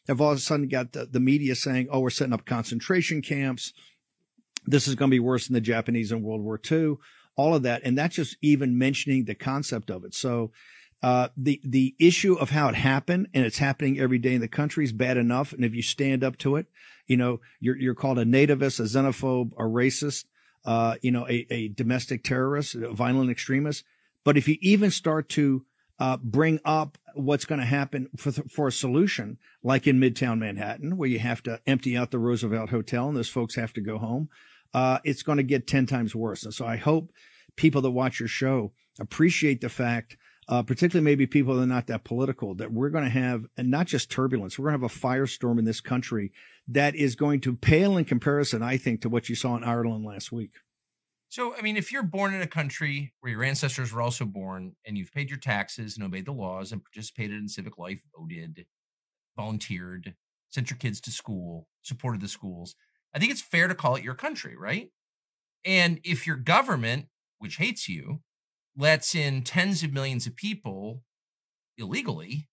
have 0.07 0.22
all 0.22 0.31
of 0.31 0.38
a 0.38 0.41
sudden 0.41 0.69
got 0.69 0.93
the, 0.93 1.05
the 1.05 1.19
media 1.19 1.53
saying, 1.53 1.89
oh, 1.91 2.00
we're 2.00 2.12
setting 2.12 2.34
up 2.34 2.46
concentration 2.46 3.22
camps. 3.22 3.74
This 4.65 4.88
is 4.88 4.96
going 4.96 5.12
to 5.12 5.15
be 5.15 5.19
worse 5.19 5.48
than 5.48 5.53
the 5.53 5.60
Japanese 5.60 6.13
in 6.13 6.24
World 6.24 6.43
War 6.43 6.62
II, 6.72 6.96
all 7.36 7.53
of 7.53 7.63
that. 7.63 7.81
And 7.84 7.98
that's 7.98 8.15
just 8.15 8.38
even 8.41 8.77
mentioning 8.77 9.25
the 9.25 9.36
concept 9.36 9.89
of 9.89 10.05
it. 10.05 10.15
So 10.15 10.53
uh, 11.03 11.27
the 11.36 11.62
the 11.63 11.93
issue 12.00 12.36
of 12.36 12.51
how 12.51 12.69
it 12.69 12.75
happened 12.75 13.27
and 13.34 13.46
it's 13.46 13.60
happening 13.60 14.00
every 14.00 14.17
day 14.17 14.34
in 14.34 14.41
the 14.41 14.48
country 14.48 14.86
is 14.86 14.93
bad 14.93 15.17
enough. 15.17 15.51
And 15.51 15.65
if 15.65 15.75
you 15.75 15.81
stand 15.81 16.24
up 16.24 16.38
to 16.39 16.55
it, 16.55 16.67
you 17.05 17.17
know 17.17 17.41
you're 17.60 17.77
you're 17.77 17.96
called 17.96 18.17
a 18.17 18.25
nativist, 18.25 18.79
a 18.79 18.84
xenophobe, 18.84 19.51
a 19.57 19.63
racist, 19.63 20.25
uh, 20.67 20.95
you 21.01 21.12
know, 21.12 21.25
a, 21.27 21.47
a 21.50 21.69
domestic 21.69 22.24
terrorist, 22.24 22.75
a 22.75 22.91
violent 22.91 23.31
extremist. 23.31 23.86
But 24.24 24.38
if 24.38 24.47
you 24.47 24.57
even 24.62 24.91
start 24.91 25.29
to 25.29 25.65
uh, 25.97 26.17
bring 26.17 26.59
up 26.65 26.97
what's 27.15 27.45
going 27.45 27.62
to 27.62 27.65
happen 27.65 28.09
for 28.17 28.31
for 28.31 28.67
a 28.67 28.71
solution, 28.71 29.38
like 29.63 29.88
in 29.88 30.00
Midtown 30.00 30.39
Manhattan, 30.39 30.97
where 30.97 31.09
you 31.09 31.19
have 31.19 31.41
to 31.43 31.62
empty 31.65 31.97
out 31.97 32.12
the 32.12 32.19
Roosevelt 32.19 32.69
Hotel 32.69 33.07
and 33.07 33.17
those 33.17 33.29
folks 33.29 33.55
have 33.55 33.74
to 33.74 33.81
go 33.81 33.97
home, 33.97 34.29
uh, 34.74 35.00
it's 35.03 35.24
going 35.24 35.38
to 35.38 35.43
get 35.43 35.65
ten 35.65 35.86
times 35.86 36.13
worse. 36.13 36.43
And 36.43 36.53
so 36.53 36.67
I 36.67 36.75
hope 36.75 37.12
people 37.55 37.81
that 37.81 37.91
watch 37.91 38.19
your 38.19 38.29
show 38.29 38.74
appreciate 39.00 39.62
the 39.62 39.69
fact 39.69 40.17
uh, 40.49 40.63
particularly 40.63 41.03
maybe 41.03 41.27
people 41.27 41.55
that 41.55 41.63
are 41.63 41.67
not 41.67 41.87
that 41.87 42.03
political, 42.03 42.55
that 42.55 42.71
we're 42.71 42.89
going 42.89 43.03
to 43.03 43.09
have, 43.09 43.45
and 43.57 43.69
not 43.69 43.85
just 43.85 44.09
turbulence, 44.09 44.57
we're 44.57 44.69
going 44.69 44.79
to 44.79 44.85
have 44.85 44.95
a 44.95 44.99
firestorm 44.99 45.59
in 45.59 45.65
this 45.65 45.81
country 45.81 46.31
that 46.67 46.95
is 46.95 47.15
going 47.15 47.41
to 47.41 47.55
pale 47.55 47.97
in 47.97 48.05
comparison, 48.05 48.63
I 48.63 48.77
think, 48.77 49.01
to 49.01 49.09
what 49.09 49.29
you 49.29 49.35
saw 49.35 49.55
in 49.55 49.63
Ireland 49.63 50.05
last 50.05 50.31
week. 50.31 50.51
So, 51.29 51.53
I 51.57 51.61
mean, 51.61 51.75
if 51.75 51.91
you're 51.91 52.03
born 52.03 52.33
in 52.33 52.41
a 52.41 52.47
country 52.47 53.13
where 53.19 53.31
your 53.31 53.43
ancestors 53.43 53.91
were 53.91 54.01
also 54.01 54.23
born 54.23 54.75
and 54.85 54.97
you've 54.97 55.11
paid 55.11 55.29
your 55.29 55.39
taxes 55.39 55.97
and 55.97 56.05
obeyed 56.05 56.25
the 56.25 56.31
laws 56.31 56.71
and 56.71 56.81
participated 56.81 57.37
in 57.37 57.49
civic 57.49 57.77
life, 57.77 58.01
voted, 58.17 58.65
volunteered, 59.35 60.15
sent 60.49 60.69
your 60.69 60.77
kids 60.77 61.01
to 61.01 61.11
school, 61.11 61.67
supported 61.81 62.21
the 62.21 62.29
schools, 62.29 62.75
I 63.13 63.19
think 63.19 63.31
it's 63.31 63.41
fair 63.41 63.67
to 63.67 63.75
call 63.75 63.95
it 63.95 64.03
your 64.03 64.13
country, 64.13 64.55
right? 64.55 64.89
And 65.65 65.99
if 66.05 66.25
your 66.25 66.37
government, 66.37 67.07
which 67.39 67.57
hates 67.57 67.89
you, 67.89 68.21
lets 68.77 69.15
in 69.15 69.41
tens 69.41 69.84
of 69.84 69.91
millions 69.91 70.27
of 70.27 70.36
people 70.36 71.03
illegally 71.77 72.48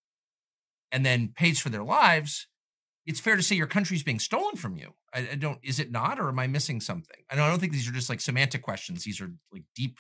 and 0.90 1.04
then 1.04 1.32
pays 1.36 1.60
for 1.60 1.68
their 1.68 1.84
lives, 1.84 2.46
it's 3.06 3.20
fair 3.20 3.36
to 3.36 3.42
say 3.42 3.54
your 3.54 3.66
country's 3.66 4.02
being 4.02 4.18
stolen 4.18 4.56
from 4.56 4.76
you. 4.76 4.94
I, 5.12 5.28
I 5.32 5.34
don't, 5.34 5.58
is 5.62 5.78
it 5.78 5.92
not, 5.92 6.18
or 6.18 6.28
am 6.28 6.38
I 6.38 6.46
missing 6.46 6.80
something? 6.80 7.16
I 7.30 7.36
don't, 7.36 7.44
I 7.44 7.50
don't 7.50 7.58
think 7.58 7.72
these 7.72 7.88
are 7.88 7.92
just 7.92 8.08
like 8.08 8.20
semantic 8.20 8.62
questions. 8.62 9.04
These 9.04 9.20
are 9.20 9.30
like 9.52 9.64
deep 9.76 9.98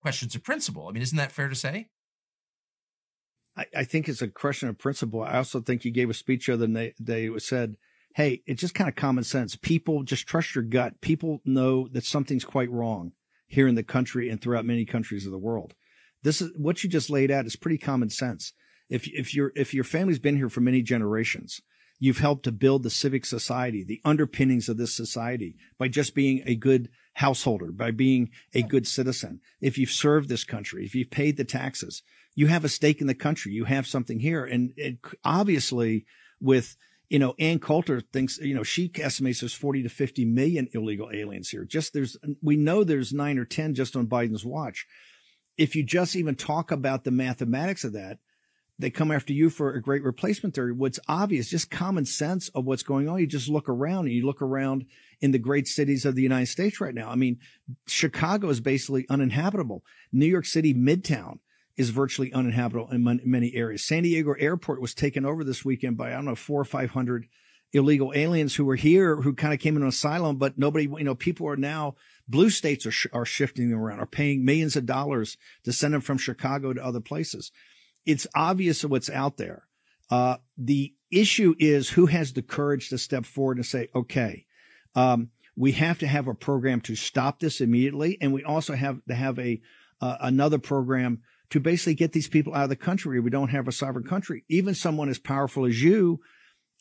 questions 0.00 0.34
of 0.34 0.44
principle. 0.44 0.86
I 0.88 0.92
mean, 0.92 1.02
isn't 1.02 1.18
that 1.18 1.32
fair 1.32 1.48
to 1.48 1.54
say? 1.54 1.88
I, 3.56 3.66
I 3.76 3.84
think 3.84 4.08
it's 4.08 4.22
a 4.22 4.28
question 4.28 4.68
of 4.68 4.78
principle. 4.78 5.22
I 5.22 5.38
also 5.38 5.60
think 5.60 5.84
you 5.84 5.90
gave 5.90 6.10
a 6.10 6.14
speech 6.14 6.46
the 6.46 6.54
other 6.54 6.68
day, 6.68 6.94
they 7.00 7.30
said, 7.38 7.76
Hey, 8.14 8.42
it's 8.46 8.60
just 8.60 8.74
kind 8.74 8.88
of 8.88 8.96
common 8.96 9.22
sense. 9.22 9.54
People 9.54 10.02
just 10.02 10.26
trust 10.26 10.54
your 10.54 10.64
gut. 10.64 11.00
People 11.00 11.40
know 11.44 11.88
that 11.88 12.04
something's 12.04 12.44
quite 12.44 12.70
wrong 12.70 13.12
here 13.48 13.66
in 13.66 13.74
the 13.74 13.82
country 13.82 14.28
and 14.30 14.40
throughout 14.40 14.64
many 14.64 14.84
countries 14.84 15.26
of 15.26 15.32
the 15.32 15.38
world. 15.38 15.74
This 16.22 16.40
is 16.40 16.50
what 16.56 16.84
you 16.84 16.90
just 16.90 17.10
laid 17.10 17.30
out 17.30 17.46
is 17.46 17.56
pretty 17.56 17.78
common 17.78 18.10
sense. 18.10 18.52
If, 18.88 19.06
if 19.08 19.34
your, 19.34 19.52
if 19.56 19.74
your 19.74 19.84
family's 19.84 20.18
been 20.18 20.36
here 20.36 20.48
for 20.48 20.60
many 20.60 20.82
generations, 20.82 21.60
you've 21.98 22.18
helped 22.18 22.44
to 22.44 22.52
build 22.52 22.82
the 22.82 22.90
civic 22.90 23.26
society, 23.26 23.84
the 23.84 24.00
underpinnings 24.04 24.68
of 24.68 24.76
this 24.76 24.94
society 24.94 25.56
by 25.78 25.88
just 25.88 26.14
being 26.14 26.42
a 26.46 26.54
good 26.54 26.88
householder, 27.14 27.72
by 27.72 27.90
being 27.90 28.30
a 28.54 28.62
good 28.62 28.86
citizen. 28.86 29.40
If 29.60 29.78
you've 29.78 29.90
served 29.90 30.28
this 30.28 30.44
country, 30.44 30.84
if 30.84 30.94
you've 30.94 31.10
paid 31.10 31.36
the 31.36 31.44
taxes, 31.44 32.02
you 32.34 32.46
have 32.46 32.64
a 32.64 32.68
stake 32.68 33.00
in 33.00 33.08
the 33.08 33.14
country. 33.14 33.52
You 33.52 33.64
have 33.64 33.86
something 33.86 34.20
here. 34.20 34.44
And 34.44 34.72
it, 34.76 34.98
obviously 35.24 36.06
with, 36.40 36.76
you 37.08 37.18
know, 37.18 37.34
Ann 37.38 37.58
Coulter 37.58 38.00
thinks, 38.00 38.38
you 38.38 38.54
know, 38.54 38.62
she 38.62 38.90
estimates 38.96 39.40
there's 39.40 39.54
40 39.54 39.82
to 39.84 39.88
50 39.88 40.24
million 40.26 40.68
illegal 40.72 41.10
aliens 41.12 41.48
here. 41.48 41.64
Just 41.64 41.94
there's, 41.94 42.16
we 42.42 42.56
know 42.56 42.84
there's 42.84 43.12
nine 43.12 43.38
or 43.38 43.44
10 43.44 43.74
just 43.74 43.96
on 43.96 44.06
Biden's 44.06 44.44
watch. 44.44 44.86
If 45.56 45.74
you 45.74 45.82
just 45.82 46.14
even 46.14 46.34
talk 46.34 46.70
about 46.70 47.04
the 47.04 47.10
mathematics 47.10 47.82
of 47.82 47.94
that, 47.94 48.18
they 48.78 48.90
come 48.90 49.10
after 49.10 49.32
you 49.32 49.50
for 49.50 49.72
a 49.72 49.82
great 49.82 50.04
replacement 50.04 50.54
theory. 50.54 50.72
What's 50.72 51.00
obvious, 51.08 51.50
just 51.50 51.70
common 51.70 52.04
sense 52.04 52.48
of 52.50 52.64
what's 52.64 52.84
going 52.84 53.08
on. 53.08 53.18
You 53.18 53.26
just 53.26 53.48
look 53.48 53.68
around 53.68 54.06
and 54.06 54.14
you 54.14 54.24
look 54.24 54.40
around 54.40 54.84
in 55.20 55.32
the 55.32 55.38
great 55.38 55.66
cities 55.66 56.04
of 56.04 56.14
the 56.14 56.22
United 56.22 56.46
States 56.46 56.80
right 56.80 56.94
now. 56.94 57.10
I 57.10 57.16
mean, 57.16 57.38
Chicago 57.88 58.50
is 58.50 58.60
basically 58.60 59.04
uninhabitable. 59.08 59.82
New 60.12 60.26
York 60.26 60.46
City, 60.46 60.74
Midtown 60.74 61.38
is 61.78 61.90
virtually 61.90 62.32
uninhabitable 62.32 62.90
in 62.90 63.20
many 63.24 63.54
areas. 63.54 63.84
San 63.84 64.02
Diego 64.02 64.34
airport 64.38 64.82
was 64.82 64.92
taken 64.92 65.24
over 65.24 65.42
this 65.42 65.64
weekend 65.64 65.96
by, 65.96 66.08
I 66.08 66.16
don't 66.16 66.26
know, 66.26 66.34
four 66.34 66.60
or 66.60 66.66
500 66.66 67.26
illegal 67.72 68.12
aliens 68.14 68.56
who 68.56 68.64
were 68.64 68.76
here, 68.76 69.16
who 69.16 69.32
kind 69.32 69.54
of 69.54 69.60
came 69.60 69.76
in 69.76 69.82
on 69.82 69.88
asylum, 69.88 70.36
but 70.36 70.58
nobody, 70.58 70.84
you 70.84 71.04
know, 71.04 71.14
people 71.14 71.46
are 71.48 71.56
now, 71.56 71.94
blue 72.26 72.50
states 72.50 72.84
are, 72.84 72.90
sh- 72.90 73.06
are 73.12 73.24
shifting 73.24 73.70
them 73.70 73.78
around, 73.78 74.00
are 74.00 74.06
paying 74.06 74.44
millions 74.44 74.76
of 74.76 74.84
dollars 74.84 75.36
to 75.64 75.72
send 75.72 75.94
them 75.94 76.00
from 76.00 76.18
Chicago 76.18 76.72
to 76.72 76.84
other 76.84 77.00
places 77.00 77.52
it's 78.08 78.26
obvious 78.34 78.82
what's 78.86 79.10
out 79.10 79.36
there. 79.36 79.64
Uh, 80.10 80.38
the 80.56 80.94
issue 81.10 81.54
is 81.58 81.90
who 81.90 82.06
has 82.06 82.32
the 82.32 82.40
courage 82.40 82.88
to 82.88 82.96
step 82.96 83.26
forward 83.26 83.58
and 83.58 83.66
say, 83.66 83.88
okay, 83.94 84.46
um, 84.94 85.28
we 85.54 85.72
have 85.72 85.98
to 85.98 86.06
have 86.06 86.26
a 86.26 86.34
program 86.34 86.80
to 86.80 86.96
stop 86.96 87.38
this 87.38 87.60
immediately. 87.60 88.16
And 88.22 88.32
we 88.32 88.42
also 88.42 88.74
have 88.74 89.04
to 89.08 89.14
have 89.14 89.38
a, 89.38 89.60
uh, 90.00 90.16
another 90.22 90.58
program 90.58 91.20
to 91.50 91.60
basically 91.60 91.94
get 91.94 92.12
these 92.12 92.28
people 92.28 92.54
out 92.54 92.64
of 92.64 92.68
the 92.68 92.76
country. 92.76 93.20
We 93.20 93.30
don't 93.30 93.48
have 93.48 93.68
a 93.68 93.72
sovereign 93.72 94.04
country. 94.04 94.44
Even 94.48 94.74
someone 94.74 95.08
as 95.08 95.18
powerful 95.18 95.64
as 95.64 95.82
you 95.82 96.20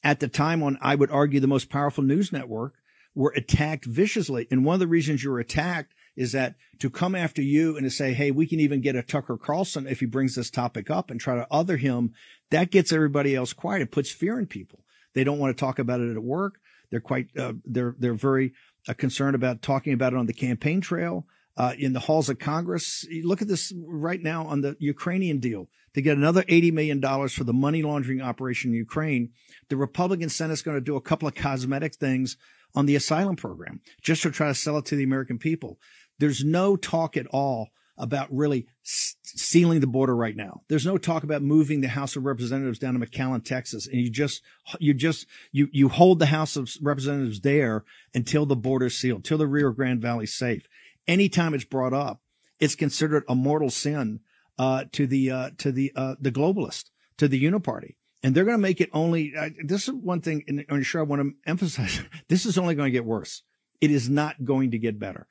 at 0.04 0.20
the 0.20 0.28
time 0.28 0.62
on, 0.62 0.78
I 0.82 0.96
would 0.96 1.12
argue, 1.12 1.40
the 1.40 1.48
most 1.48 1.70
powerful 1.70 2.04
news 2.04 2.32
network 2.32 2.76
were 3.16 3.34
attacked 3.36 3.86
viciously. 3.86 4.48
And 4.52 4.64
one 4.64 4.76
of 4.76 4.80
the 4.80 4.88
reasons 4.88 5.24
you 5.24 5.32
were 5.32 5.40
attacked 5.40 5.94
is 6.16 6.34
that 6.34 6.56
to 6.80 6.90
come 6.90 7.16
after 7.16 7.42
you 7.42 7.76
and 7.76 7.84
to 7.84 7.90
say, 7.90 8.14
Hey, 8.14 8.32
we 8.32 8.46
can 8.46 8.60
even 8.60 8.82
get 8.82 8.96
a 8.96 9.02
Tucker 9.02 9.38
Carlson 9.38 9.88
if 9.88 10.00
he 10.00 10.06
brings 10.06 10.36
this 10.36 10.52
topic 10.52 10.90
up 10.90 11.10
and 11.10 11.20
try 11.20 11.36
to 11.36 11.48
other 11.50 11.78
him. 11.78 12.14
That 12.52 12.72
gets 12.72 12.92
everybody 12.92 13.36
else 13.36 13.54
quiet. 13.54 13.82
It 13.82 13.92
puts 13.92 14.12
fear 14.12 14.38
in 14.38 14.48
people. 14.48 14.84
They 15.14 15.24
don't 15.24 15.40
want 15.40 15.56
to 15.56 15.60
talk 15.60 15.80
about 15.80 16.02
it 16.02 16.12
at 16.12 16.24
work. 16.24 16.60
They're 16.90 17.00
quite, 17.00 17.36
uh, 17.38 17.54
they're, 17.66 17.96
they're 17.98 18.14
very 18.14 18.54
uh, 18.88 18.94
concerned 18.94 19.36
about 19.36 19.62
talking 19.62 19.94
about 19.94 20.14
it 20.14 20.20
on 20.20 20.28
the 20.28 20.34
campaign 20.34 20.80
trail. 20.80 21.26
Uh, 21.58 21.74
in 21.80 21.92
the 21.94 22.02
halls 22.02 22.30
of 22.30 22.38
Congress. 22.38 23.04
Look 23.24 23.42
at 23.42 23.48
this 23.48 23.74
right 23.88 24.22
now 24.22 24.46
on 24.46 24.62
the 24.62 24.76
Ukrainian 24.78 25.40
deal 25.40 25.70
to 25.96 26.04
get 26.04 26.16
another 26.16 26.44
$80 26.44 26.72
million 26.72 27.30
for 27.30 27.44
the 27.44 27.54
money 27.54 27.82
laundering 27.82 28.22
operation 28.22 28.70
in 28.70 28.78
Ukraine. 28.78 29.32
The 29.70 29.78
Republican 29.78 30.30
Senate's 30.30 30.62
going 30.62 30.78
to 30.78 30.82
do 30.82 30.96
a 30.96 31.02
couple 31.02 31.28
of 31.28 31.34
cosmetic 31.34 31.96
things 31.96 32.38
on 32.76 32.86
the 32.86 32.96
asylum 32.96 33.36
program 33.36 33.82
just 34.04 34.22
to 34.22 34.30
try 34.30 34.50
to 34.50 34.54
sell 34.54 34.78
it 34.78 34.86
to 34.86 34.96
the 34.96 35.04
American 35.04 35.40
people. 35.40 35.80
There's 36.20 36.44
no 36.44 36.76
talk 36.76 37.18
at 37.18 37.26
all 37.32 37.70
about 37.98 38.28
really 38.32 38.68
sealing 38.84 39.80
the 39.80 39.88
border 39.88 40.16
right 40.16 40.36
now. 40.36 40.62
There's 40.68 40.86
no 40.86 40.98
talk 40.98 41.24
about 41.24 41.42
moving 41.42 41.82
the 41.82 41.88
House 41.88 42.16
of 42.16 42.26
Representatives 42.26 42.78
down 42.78 42.94
to 42.94 43.04
McAllen, 43.04 43.44
Texas. 43.44 43.88
And 43.88 44.00
you 44.00 44.12
just, 44.12 44.44
you 44.80 44.94
just, 44.94 45.26
you, 45.52 45.68
you 45.72 45.90
hold 45.90 46.20
the 46.20 46.28
House 46.28 46.56
of 46.56 46.70
Representatives 46.82 47.42
there 47.42 47.84
until 48.14 48.46
the 48.46 48.56
border's 48.56 48.96
sealed, 48.96 49.26
till 49.26 49.40
the 49.40 49.48
Rio 49.48 49.72
Grande 49.72 50.02
Valley's 50.02 50.34
safe. 50.34 50.68
Anytime 51.08 51.54
it's 51.54 51.64
brought 51.64 51.94
up, 51.94 52.22
it's 52.60 52.76
considered 52.76 53.24
a 53.28 53.36
mortal 53.36 53.70
sin, 53.70 54.22
uh, 54.60 54.86
to 54.92 55.06
the, 55.06 55.30
uh, 55.32 55.50
to 55.58 55.72
the, 55.72 55.92
uh, 55.96 56.16
the 56.20 56.32
globalist, 56.32 56.86
to 57.18 57.28
the 57.28 57.44
uniparty. 57.44 57.96
And 58.24 58.34
they're 58.34 58.46
going 58.46 58.58
to 58.58 58.62
make 58.62 58.82
it 58.82 58.90
only, 58.94 59.34
uh, 59.38 59.50
this 59.64 59.88
is 59.88 59.94
one 59.94 60.22
thing, 60.22 60.44
and 60.48 60.66
I'm 60.70 60.84
sure 60.84 61.02
I 61.02 61.06
want 61.06 61.22
to 61.22 61.50
emphasize, 61.50 62.02
this 62.28 62.46
is 62.46 62.58
only 62.58 62.76
going 62.76 62.88
to 62.88 62.98
get 62.98 63.06
worse. 63.06 63.44
It 63.80 63.92
is 63.92 64.10
not 64.10 64.44
going 64.44 64.72
to 64.72 64.80
get 64.80 65.00
better. 65.00 65.28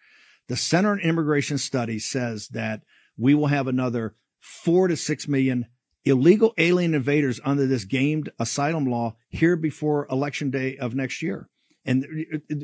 The 0.48 0.56
Center 0.56 0.92
on 0.92 1.00
Immigration 1.00 1.58
Studies 1.58 2.06
says 2.06 2.48
that 2.48 2.82
we 3.18 3.34
will 3.34 3.48
have 3.48 3.66
another 3.66 4.14
four 4.38 4.86
to 4.86 4.96
six 4.96 5.26
million 5.26 5.66
illegal 6.04 6.54
alien 6.56 6.94
invaders 6.94 7.40
under 7.44 7.66
this 7.66 7.84
gamed 7.84 8.30
asylum 8.38 8.86
law 8.86 9.16
here 9.28 9.56
before 9.56 10.06
election 10.08 10.50
day 10.50 10.76
of 10.76 10.94
next 10.94 11.20
year. 11.20 11.48
And 11.84 12.06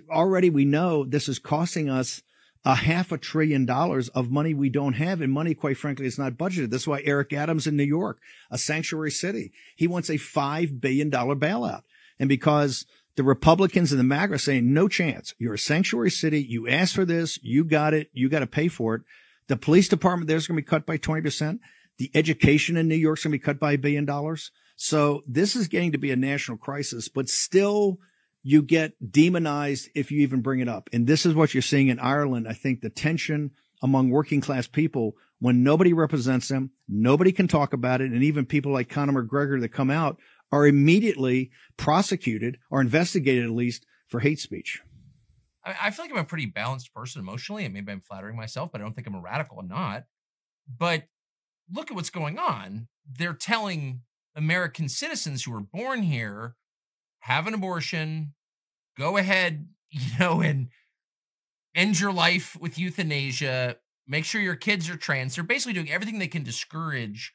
already 0.09 0.49
we 0.49 0.65
know 0.65 1.05
this 1.05 1.29
is 1.29 1.39
costing 1.39 1.91
us 1.91 2.23
a 2.65 2.77
half 2.77 3.11
a 3.11 3.19
trillion 3.19 3.67
dollars 3.67 4.09
of 4.11 4.31
money 4.31 4.55
we 4.55 4.69
don't 4.69 4.95
have 4.95 5.21
and 5.21 5.33
money, 5.33 5.55
quite 5.55 5.77
frankly, 5.77 6.07
is 6.07 6.19
not 6.19 6.35
budgeted. 6.35 6.71
That's 6.71 6.87
why 6.87 7.03
Eric 7.05 7.33
Adams 7.33 7.67
in 7.67 7.77
New 7.77 7.83
York, 7.83 8.21
a 8.51 8.59
sanctuary 8.59 9.11
city, 9.11 9.53
he 9.75 9.89
wants 9.89 10.09
a 10.09 10.15
$5 10.15 10.81
billion 10.81 11.11
bailout. 11.11 11.83
And 12.21 12.29
because 12.29 12.87
the 13.17 13.25
Republicans 13.25 13.91
and 13.91 13.99
the 13.99 14.05
MAGA 14.05 14.35
are 14.35 14.39
saying, 14.39 14.73
no 14.73 14.89
chance. 14.89 15.35
You're 15.39 15.55
a 15.55 15.59
sanctuary 15.59 16.11
city. 16.11 16.41
You 16.43 16.69
asked 16.69 16.95
for 16.95 17.05
this. 17.05 17.39
You 17.43 17.65
got 17.65 17.95
it. 17.95 18.11
You 18.13 18.29
got 18.29 18.41
to 18.41 18.47
pay 18.47 18.69
for 18.69 18.95
it. 18.95 19.03
The 19.49 19.57
police 19.57 19.89
department 19.89 20.29
there's 20.29 20.47
going 20.47 20.57
to 20.57 20.63
be 20.63 20.67
cut 20.67 20.87
by 20.87 20.99
20%. 20.99 21.59
The 21.99 22.11
education 22.15 22.77
in 22.77 22.89
New 22.89 22.95
York's 22.95 23.25
going 23.25 23.33
to 23.33 23.39
be 23.39 23.45
cut 23.45 23.59
by 23.59 23.73
a 23.73 23.79
billion 23.79 24.05
dollars. 24.05 24.51
So 24.77 25.23
this 25.27 25.55
is 25.55 25.69
getting 25.69 25.93
to 25.93 25.99
be 25.99 26.11
a 26.11 26.17
national 26.17 26.57
crisis, 26.57 27.09
but 27.09 27.29
still 27.29 27.99
you 28.43 28.63
get 28.63 28.93
demonized 29.13 29.89
if 29.95 30.11
you 30.11 30.21
even 30.21 30.43
bring 30.43 30.61
it 30.61 30.69
up. 30.69 30.91
And 30.93 31.07
this 31.07 31.25
is 31.25 31.35
what 31.35 31.55
you're 31.55 31.63
seeing 31.63 31.89
in 31.89 31.99
Ireland. 31.99 32.47
I 32.49 32.55
think 32.55 32.81
the 32.81 32.91
tension 32.91 33.53
among 33.83 34.11
working 34.11 34.41
class 34.41 34.67
people 34.67 35.15
when 35.39 35.65
nobody 35.65 35.93
represents 35.93 36.47
them, 36.47 36.71
nobody 36.89 37.33
can 37.33 37.49
talk 37.49 37.73
about 37.73 38.01
it. 38.01 38.13
And 38.13 38.23
even 38.23 38.47
people 38.47 38.73
like 38.73 38.89
Conor 38.89 39.25
McGregor 39.25 39.61
that 39.61 39.71
come 39.71 39.91
out 39.91 40.19
are 40.53 40.67
immediately 40.67 41.51
prosecuted 41.77 42.59
or 42.71 42.81
investigated 42.81 43.45
at 43.45 43.51
least 43.51 43.85
for 44.09 44.21
hate 44.21 44.39
speech. 44.39 44.81
I 45.65 45.91
feel 45.91 46.05
like 46.05 46.13
I'm 46.13 46.19
a 46.19 46.25
pretty 46.25 46.47
balanced 46.47 46.93
person 46.93 47.21
emotionally, 47.21 47.65
and 47.65 47.73
maybe 47.73 47.93
I'm 47.93 48.01
flattering 48.01 48.37
myself, 48.37 48.73
but 48.73 48.81
I 48.81 48.85
don't 48.85 48.95
think 48.95 49.07
I'm 49.07 49.15
a 49.15 49.21
radical. 49.21 49.61
I'm 49.61 49.69
not. 49.69 50.05
But 50.79 51.05
look 51.73 51.91
at 51.91 51.97
what's 51.97 52.11
going 52.11 52.39
on. 52.39 52.89
They're 53.09 53.33
telling 53.33 54.03
American 54.35 54.89
citizens 54.89 55.45
who 55.45 55.53
were 55.53 55.61
born 55.61 56.03
here, 56.03 56.57
have 57.23 57.47
an 57.47 57.55
abortion, 57.55 58.35
go 58.99 59.17
ahead, 59.17 59.69
you 59.91 60.01
know, 60.19 60.41
and 60.41 60.69
end 61.75 61.99
your 61.99 62.13
life 62.13 62.57
with 62.61 62.79
euthanasia, 62.79 63.77
make 64.07 64.25
sure 64.25 64.41
your 64.41 64.57
kids 64.57 64.91
are 64.91 64.97
trans. 64.97 65.35
They're 65.35 65.45
basically 65.45 65.73
doing 65.73 65.91
everything 65.91 66.19
they 66.19 66.29
can 66.29 66.43
discourage 66.43 67.33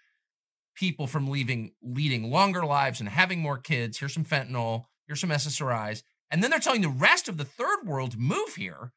people 0.75 1.07
from 1.07 1.27
leaving 1.27 1.71
leading 1.81 2.29
longer 2.29 2.63
lives 2.63 2.99
and 2.99 3.09
having 3.09 3.39
more 3.39 3.57
kids. 3.57 3.97
Here's 3.97 4.13
some 4.13 4.25
fentanyl, 4.25 4.85
here's 5.07 5.21
some 5.21 5.31
SSRIs. 5.31 6.03
And 6.29 6.43
then 6.43 6.51
they're 6.51 6.59
telling 6.59 6.81
the 6.81 6.89
rest 6.89 7.29
of 7.29 7.37
the 7.37 7.45
third 7.45 7.85
world 7.85 8.11
to 8.11 8.19
move 8.19 8.55
here. 8.55 8.91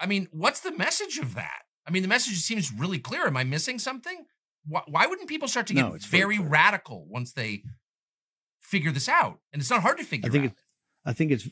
I 0.00 0.06
mean, 0.06 0.28
what's 0.32 0.60
the 0.60 0.72
message 0.72 1.18
of 1.18 1.34
that? 1.34 1.60
I 1.86 1.90
mean, 1.90 2.02
the 2.02 2.08
message 2.08 2.38
seems 2.38 2.72
really 2.72 2.98
clear. 2.98 3.26
Am 3.26 3.36
I 3.36 3.44
missing 3.44 3.78
something? 3.78 4.24
Why, 4.66 4.82
why 4.88 5.06
wouldn't 5.06 5.28
people 5.28 5.48
start 5.48 5.66
to 5.66 5.74
get 5.74 5.82
no, 5.82 5.98
very, 6.00 6.38
very 6.38 6.48
radical 6.48 7.06
once 7.08 7.32
they 7.32 7.62
figure 8.72 8.90
this 8.90 9.08
out? 9.08 9.38
And 9.52 9.60
it's 9.60 9.70
not 9.70 9.82
hard 9.82 9.98
to 9.98 10.04
figure 10.04 10.28
I 10.28 10.32
think 10.32 10.44
out. 10.46 10.52
I 11.04 11.12
think 11.12 11.30
it's 11.30 11.48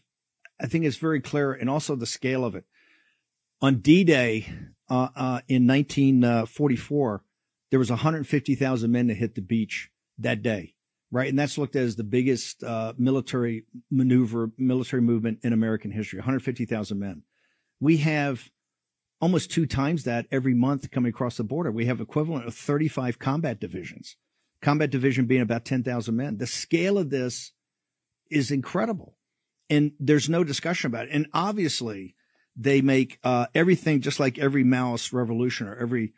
I 0.60 0.66
think 0.66 0.84
it's 0.84 0.96
very 0.96 1.20
clear, 1.20 1.52
and 1.52 1.70
also 1.70 1.94
the 1.94 2.06
scale 2.06 2.44
of 2.44 2.54
it. 2.54 2.64
On 3.62 3.76
D-Day 3.76 4.46
uh, 4.88 5.08
uh, 5.14 5.40
in 5.48 5.66
1944, 5.66 7.22
there 7.70 7.78
was 7.78 7.90
150,000 7.90 8.90
men 8.90 9.06
that 9.06 9.14
hit 9.14 9.34
the 9.34 9.42
beach 9.42 9.90
that 10.18 10.42
day, 10.42 10.74
right? 11.10 11.28
And 11.28 11.38
that's 11.38 11.56
looked 11.56 11.76
at 11.76 11.82
as 11.82 11.96
the 11.96 12.04
biggest 12.04 12.62
uh, 12.62 12.94
military 12.98 13.64
maneuver, 13.90 14.50
military 14.58 15.02
movement 15.02 15.38
in 15.42 15.52
American 15.52 15.90
history. 15.90 16.18
150,000 16.18 16.98
men. 16.98 17.22
We 17.80 17.98
have 17.98 18.50
almost 19.20 19.50
two 19.50 19.66
times 19.66 20.04
that 20.04 20.26
every 20.30 20.54
month 20.54 20.90
coming 20.90 21.10
across 21.10 21.36
the 21.36 21.44
border. 21.44 21.70
We 21.70 21.86
have 21.86 22.00
equivalent 22.00 22.46
of 22.46 22.54
35 22.54 23.18
combat 23.18 23.60
divisions, 23.60 24.16
combat 24.62 24.90
division 24.90 25.26
being 25.26 25.43
about 25.43 25.64
10,000 25.64 26.14
men. 26.14 26.38
The 26.38 26.47
scale 26.47 26.99
of 26.99 27.11
this 27.11 27.52
is 28.31 28.50
incredible. 28.50 29.17
And 29.69 29.93
there's 29.99 30.29
no 30.29 30.45
discussion 30.45 30.88
about 30.88 31.07
it. 31.07 31.11
And 31.12 31.26
obviously 31.33 32.17
they 32.57 32.81
make 32.81 33.19
uh, 33.23 33.47
everything 33.55 34.00
just 34.00 34.21
like 34.21 34.38
every 34.38 34.64
Maoist 34.64 35.12
revolution 35.12 35.69
or 35.69 35.76
every 35.76 36.12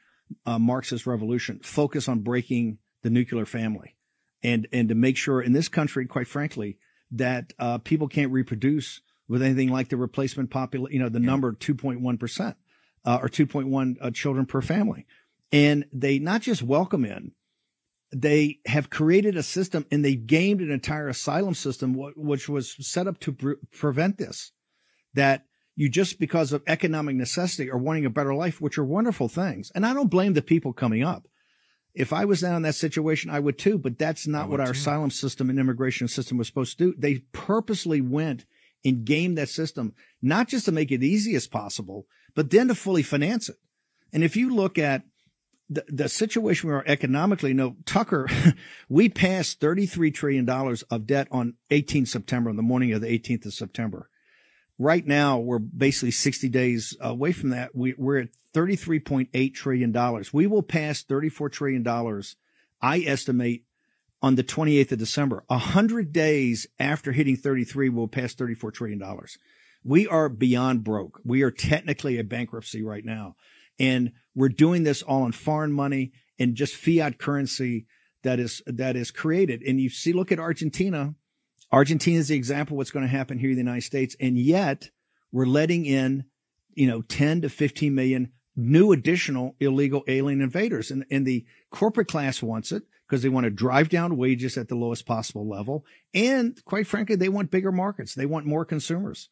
uh, 0.47 0.59
Marxist 0.59 1.07
revolution 1.07 1.61
focus 1.63 2.09
on 2.09 2.21
breaking 2.21 2.79
the 3.03 3.11
nuclear 3.11 3.45
family 3.45 3.97
and, 4.43 4.67
and 4.73 4.89
to 4.89 4.95
make 4.95 5.17
sure 5.17 5.41
in 5.41 5.53
this 5.53 5.69
country, 5.69 6.07
quite 6.07 6.27
frankly, 6.27 6.79
that 7.11 7.53
uh, 7.59 7.79
people 7.79 8.09
can't 8.09 8.33
reproduce 8.33 9.01
with 9.29 9.43
anything 9.43 9.69
like 9.69 9.89
the 9.89 9.97
replacement 9.97 10.51
population, 10.51 10.95
you 10.95 11.03
know, 11.03 11.09
the 11.09 11.21
yeah. 11.21 11.27
number 11.27 11.53
2.1% 11.53 12.55
uh, 13.05 13.19
or 13.21 13.29
2.1 13.29 13.97
uh, 14.01 14.11
children 14.11 14.47
per 14.47 14.61
family. 14.61 15.07
And 15.53 15.85
they 15.93 16.19
not 16.19 16.41
just 16.41 16.63
welcome 16.63 17.05
in, 17.05 17.33
they 18.13 18.59
have 18.67 18.91
created 18.91 19.37
a 19.37 19.43
system 19.43 19.87
and 19.91 20.05
they 20.05 20.15
gamed 20.15 20.61
an 20.61 20.71
entire 20.71 21.09
asylum 21.09 21.55
system, 21.55 21.95
which 21.95 22.49
was 22.49 22.77
set 22.87 23.07
up 23.07 23.19
to 23.21 23.33
pre- 23.33 23.55
prevent 23.73 24.19
this. 24.19 24.53
That 25.15 25.47
you 25.75 25.89
just 25.89 26.19
because 26.19 26.53
of 26.53 26.63
economic 26.67 27.17
necessity 27.17 27.71
or 27.71 27.79
wanting 27.79 28.05
a 28.05 28.11
better 28.11 28.35
life, 28.35 28.61
which 28.61 28.79
are 28.79 28.85
wonderful 28.85 29.29
things. 29.29 29.73
And 29.75 29.87
I 29.87 29.95
don't 29.95 30.11
blame 30.11 30.35
the 30.35 30.43
people 30.43 30.73
coming 30.73 31.03
up. 31.03 31.27
If 31.95 32.13
I 32.13 32.25
was 32.25 32.41
down 32.41 32.57
in 32.57 32.63
that 32.63 32.75
situation, 32.75 33.31
I 33.31 33.41
would 33.41 33.59
too, 33.59 33.79
but 33.79 33.99
that's 33.99 34.27
not 34.27 34.49
what 34.49 34.61
our 34.61 34.67
too. 34.67 34.73
asylum 34.73 35.11
system 35.11 35.51
and 35.51 35.59
immigration 35.59 36.09
system 36.09 36.39
was 36.39 36.47
supposed 36.47 36.79
to 36.79 36.93
do. 36.93 36.95
They 36.99 37.21
purposely 37.33 38.01
went 38.01 38.45
and 38.85 39.05
gamed 39.05 39.39
that 39.39 39.49
system, 39.49 39.95
not 40.21 40.49
just 40.49 40.65
to 40.67 40.73
make 40.73 40.91
it 40.91 41.03
easy 41.03 41.35
as 41.35 41.47
possible, 41.47 42.07
but 42.35 42.51
then 42.51 42.69
to 42.69 42.75
fully 42.75 43.03
finance 43.03 43.49
it. 43.49 43.57
And 44.13 44.25
if 44.25 44.37
you 44.37 44.55
look 44.55 44.79
at 44.79 45.05
the, 45.75 45.85
the 45.89 46.09
situation 46.09 46.69
we 46.69 46.75
are 46.75 46.85
economically, 46.87 47.55
know, 47.55 47.77
Tucker, 47.85 48.29
we 48.89 49.09
passed 49.09 49.61
$33 49.61 50.13
trillion 50.13 50.49
of 50.49 51.07
debt 51.07 51.29
on 51.31 51.55
18 51.71 52.07
September, 52.07 52.51
on 52.51 52.57
the 52.57 52.63
morning 52.63 52.93
of 52.93 53.01
the 53.01 53.19
18th 53.19 53.47
of 53.47 53.55
September. 53.55 54.09
Right 54.79 55.07
now, 55.07 55.39
we're 55.39 55.59
basically 55.59 56.11
60 56.11 56.49
days 56.49 56.97
away 57.01 57.33
from 57.33 57.51
that. 57.51 57.75
We, 57.75 57.95
we're 57.97 58.23
at 58.23 58.29
$33.8 58.55 59.55
trillion. 59.55 60.25
We 60.33 60.47
will 60.47 60.63
pass 60.63 61.03
$34 61.03 61.53
trillion, 61.53 62.23
I 62.81 63.01
estimate, 63.01 63.65
on 64.21 64.37
the 64.37 64.45
28th 64.45 64.93
of 64.93 64.99
December. 64.99 65.45
A 65.51 65.59
hundred 65.59 66.13
days 66.13 66.67
after 66.79 67.13
hitting 67.13 67.37
33, 67.37 67.89
we'll 67.89 68.09
pass 68.09 68.35
$34 68.35 68.73
trillion. 68.73 69.03
We 69.85 70.07
are 70.07 70.29
beyond 70.29 70.85
broke. 70.85 71.21
We 71.25 71.43
are 71.43 71.51
technically 71.51 72.19
a 72.19 72.25
bankruptcy 72.25 72.83
right 72.83 73.05
now. 73.05 73.37
And 73.79 74.13
we're 74.35 74.49
doing 74.49 74.83
this 74.83 75.03
all 75.03 75.27
in 75.27 75.33
foreign 75.33 75.73
money 75.73 76.13
and 76.39 76.55
just 76.55 76.75
fiat 76.75 77.19
currency 77.19 77.87
that 78.23 78.39
is, 78.39 78.63
that 78.67 78.97
is 78.97 79.11
created. 79.11 79.63
And 79.63 79.81
you 79.81 79.91
see, 79.91 80.13
look 80.13 80.33
at 80.33 80.39
Argentina. 80.39 81.15
Argentina 81.71 82.19
is 82.19 82.29
the 82.29 82.37
example 82.37 82.75
of 82.75 82.79
what's 82.79 82.91
going 82.91 83.05
to 83.05 83.11
happen 83.11 83.39
here 83.39 83.51
in 83.51 83.57
the 83.57 83.63
United 83.63 83.83
States. 83.83 84.17
And 84.21 84.39
yet 84.39 84.91
we're 85.31 85.47
letting 85.47 85.87
in, 85.87 86.25
you 86.75 86.87
know, 86.87 87.03
10 87.03 87.43
to 87.43 87.49
15 87.49 87.95
million 87.95 88.33
new 88.55 88.93
additional 88.93 89.57
illegal 89.61 90.05
alien 90.07 90.41
invaders. 90.41 90.91
And, 90.91 91.05
and 91.11 91.27
the 91.27 91.45
corporate 91.71 92.09
class 92.09 92.43
wants 92.43 92.71
it 92.73 92.83
because 93.09 93.23
they 93.23 93.29
want 93.29 93.45
to 93.45 93.51
drive 93.51 93.89
down 93.89 94.17
wages 94.17 94.57
at 94.57 94.69
the 94.69 94.75
lowest 94.75 95.07
possible 95.07 95.49
level. 95.49 95.85
And 96.15 96.63
quite 96.65 96.87
frankly, 96.87 97.17
they 97.17 97.29
want 97.29 97.51
bigger 97.51 97.73
markets. 97.73 98.15
They 98.15 98.27
want 98.27 98.47
more 98.47 98.65
consumers. 98.65 99.29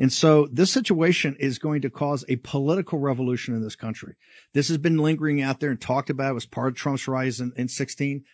And 0.00 0.10
so 0.10 0.48
this 0.50 0.72
situation 0.72 1.36
is 1.38 1.58
going 1.58 1.82
to 1.82 1.90
cause 1.90 2.24
a 2.26 2.36
political 2.36 2.98
revolution 2.98 3.54
in 3.54 3.62
this 3.62 3.76
country. 3.76 4.16
This 4.54 4.68
has 4.68 4.78
been 4.78 4.96
lingering 4.96 5.42
out 5.42 5.60
there 5.60 5.70
and 5.70 5.78
talked 5.78 6.08
about. 6.08 6.30
It 6.30 6.34
was 6.34 6.46
part 6.46 6.68
of 6.68 6.76
Trump's 6.76 7.06
rise 7.06 7.38
in, 7.38 7.52
in 7.54 7.68
16. 7.68 8.24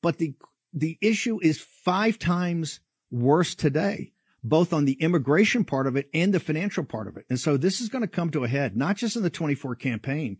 But 0.00 0.18
the, 0.18 0.34
the 0.72 0.96
issue 1.00 1.40
is 1.42 1.60
five 1.60 2.20
times 2.20 2.78
worse 3.10 3.56
today, 3.56 4.12
both 4.44 4.72
on 4.72 4.84
the 4.84 4.92
immigration 5.02 5.64
part 5.64 5.88
of 5.88 5.96
it 5.96 6.08
and 6.14 6.32
the 6.32 6.38
financial 6.38 6.84
part 6.84 7.08
of 7.08 7.16
it. 7.16 7.26
And 7.28 7.40
so 7.40 7.56
this 7.56 7.80
is 7.80 7.88
going 7.88 8.02
to 8.02 8.08
come 8.08 8.30
to 8.30 8.44
a 8.44 8.48
head, 8.48 8.76
not 8.76 8.96
just 8.96 9.16
in 9.16 9.24
the 9.24 9.30
24 9.30 9.74
campaign. 9.74 10.36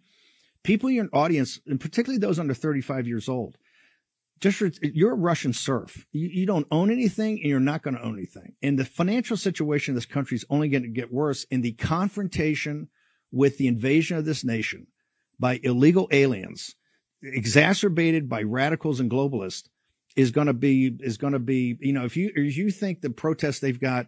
People 0.62 0.88
in 0.90 0.94
your 0.94 1.09
audience, 1.12 1.59
and 1.66 1.81
particularly 1.81 2.20
those 2.20 2.38
under 2.38 2.55
35 2.55 3.09
years 3.09 3.29
old, 3.29 3.59
just 4.40 4.62
you're 4.83 5.12
a 5.12 5.16
Russian 5.16 5.53
serf. 5.53 6.07
You, 6.12 6.29
you, 6.29 6.46
don't 6.46 6.66
own 6.70 6.90
anything 6.90 7.38
and 7.38 7.46
you're 7.46 7.61
not 7.61 7.83
going 7.83 7.96
to 7.96 8.03
own 8.03 8.14
anything. 8.14 8.55
And 8.62 8.79
the 8.79 8.85
financial 8.85 9.37
situation 9.37 9.92
of 9.92 9.96
this 9.96 10.07
country 10.07 10.37
is 10.37 10.44
only 10.51 10.68
going 10.68 10.83
to 10.83 10.88
get 10.88 11.12
worse. 11.12 11.46
And 11.51 11.62
the 11.62 11.72
confrontation 11.72 12.88
with 13.33 13.59
the 13.59 13.66
invasion 13.66 14.16
of 14.16 14.24
this 14.24 14.44
nation 14.44 14.87
by 15.38 15.61
illegal 15.62 16.09
aliens, 16.11 16.74
exacerbated 17.22 18.29
by 18.29 18.42
radicals 18.42 19.01
and 19.01 19.11
globalists, 19.11 19.68
is 20.16 20.31
going 20.31 20.46
to 20.46 20.55
be 20.55 20.96
is 21.01 21.16
going 21.16 21.33
to 21.33 21.38
be. 21.38 21.77
You 21.81 21.92
know, 21.92 22.05
if 22.05 22.16
you 22.16 22.33
if 22.35 22.57
you 22.57 22.70
think 22.70 23.01
the 23.01 23.11
protest 23.11 23.61
they've 23.61 23.79
got 23.79 24.07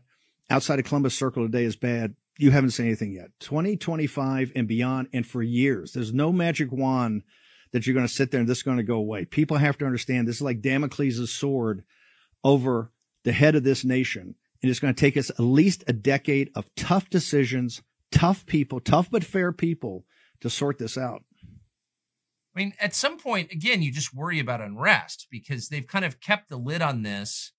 outside 0.49 0.79
of 0.79 0.85
Columbus 0.85 1.17
Circle 1.17 1.45
today 1.45 1.65
is 1.65 1.77
bad, 1.77 2.15
you 2.39 2.51
haven't 2.51 2.71
seen 2.71 2.87
anything 2.87 3.13
yet. 3.13 3.31
2025 3.41 4.53
and 4.57 4.67
beyond, 4.67 5.09
and 5.13 5.27
for 5.27 5.43
years, 5.43 5.93
there's 5.93 6.13
no 6.13 6.33
magic 6.33 6.73
wand 6.73 7.23
that 7.73 7.87
you're 7.87 7.95
going 7.95 8.07
to 8.07 8.13
sit 8.13 8.31
there 8.31 8.41
and 8.41 8.49
this 8.49 8.59
is 8.59 8.63
going 8.63 8.77
to 8.77 8.83
go 8.83 8.97
away. 8.97 9.25
People 9.25 9.57
have 9.59 9.79
to 9.79 9.87
understand 9.87 10.27
this 10.27 10.37
is 10.37 10.43
like 10.43 10.61
Damocles' 10.61 11.33
sword 11.33 11.85
over 12.43 12.93
the 13.25 13.33
head 13.33 13.55
of 13.55 13.65
this 13.65 13.85
nation. 13.85 14.35
And 14.63 14.71
it's 14.71 14.81
going 14.81 14.95
to 14.95 15.01
take 15.01 15.17
us 15.17 15.31
at 15.31 15.41
least 15.41 15.85
a 15.87 15.93
decade 15.93 16.51
of 16.55 16.75
tough 16.75 17.09
decisions, 17.09 17.83
tough 18.11 18.45
people, 18.47 18.81
tough 18.81 19.11
but 19.11 19.25
fair 19.25 19.53
people 19.53 20.05
to 20.41 20.51
sort 20.51 20.79
this 20.79 20.99
out. 20.99 21.23
I 22.55 22.59
mean, 22.59 22.73
at 22.81 22.95
some 22.95 23.17
point, 23.17 23.53
again, 23.53 23.81
you 23.81 23.93
just 23.93 24.15
worry 24.15 24.41
about 24.41 24.61
unrest 24.61 25.29
because 25.31 25.69
they've 25.69 25.87
kind 25.87 26.05
of 26.05 26.21
kept 26.21 26.49
the 26.49 26.57
lid 26.57 26.83
on 26.83 27.03
this 27.03 27.53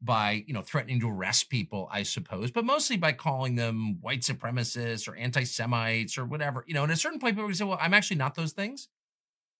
by, 0.00 0.44
you 0.46 0.54
know, 0.54 0.62
threatening 0.62 1.00
to 1.00 1.10
arrest 1.10 1.50
people, 1.50 1.88
I 1.90 2.04
suppose, 2.04 2.50
but 2.50 2.64
mostly 2.64 2.96
by 2.96 3.12
calling 3.12 3.56
them 3.56 3.98
white 4.00 4.20
supremacists 4.20 5.08
or 5.08 5.16
anti 5.16 5.42
Semites 5.42 6.16
or 6.16 6.24
whatever. 6.24 6.64
You 6.66 6.74
know, 6.74 6.84
and 6.84 6.92
at 6.92 6.98
a 6.98 7.00
certain 7.00 7.18
point, 7.18 7.36
people 7.36 7.52
say, 7.52 7.64
well, 7.64 7.78
I'm 7.80 7.94
actually 7.94 8.18
not 8.18 8.34
those 8.34 8.52
things 8.52 8.88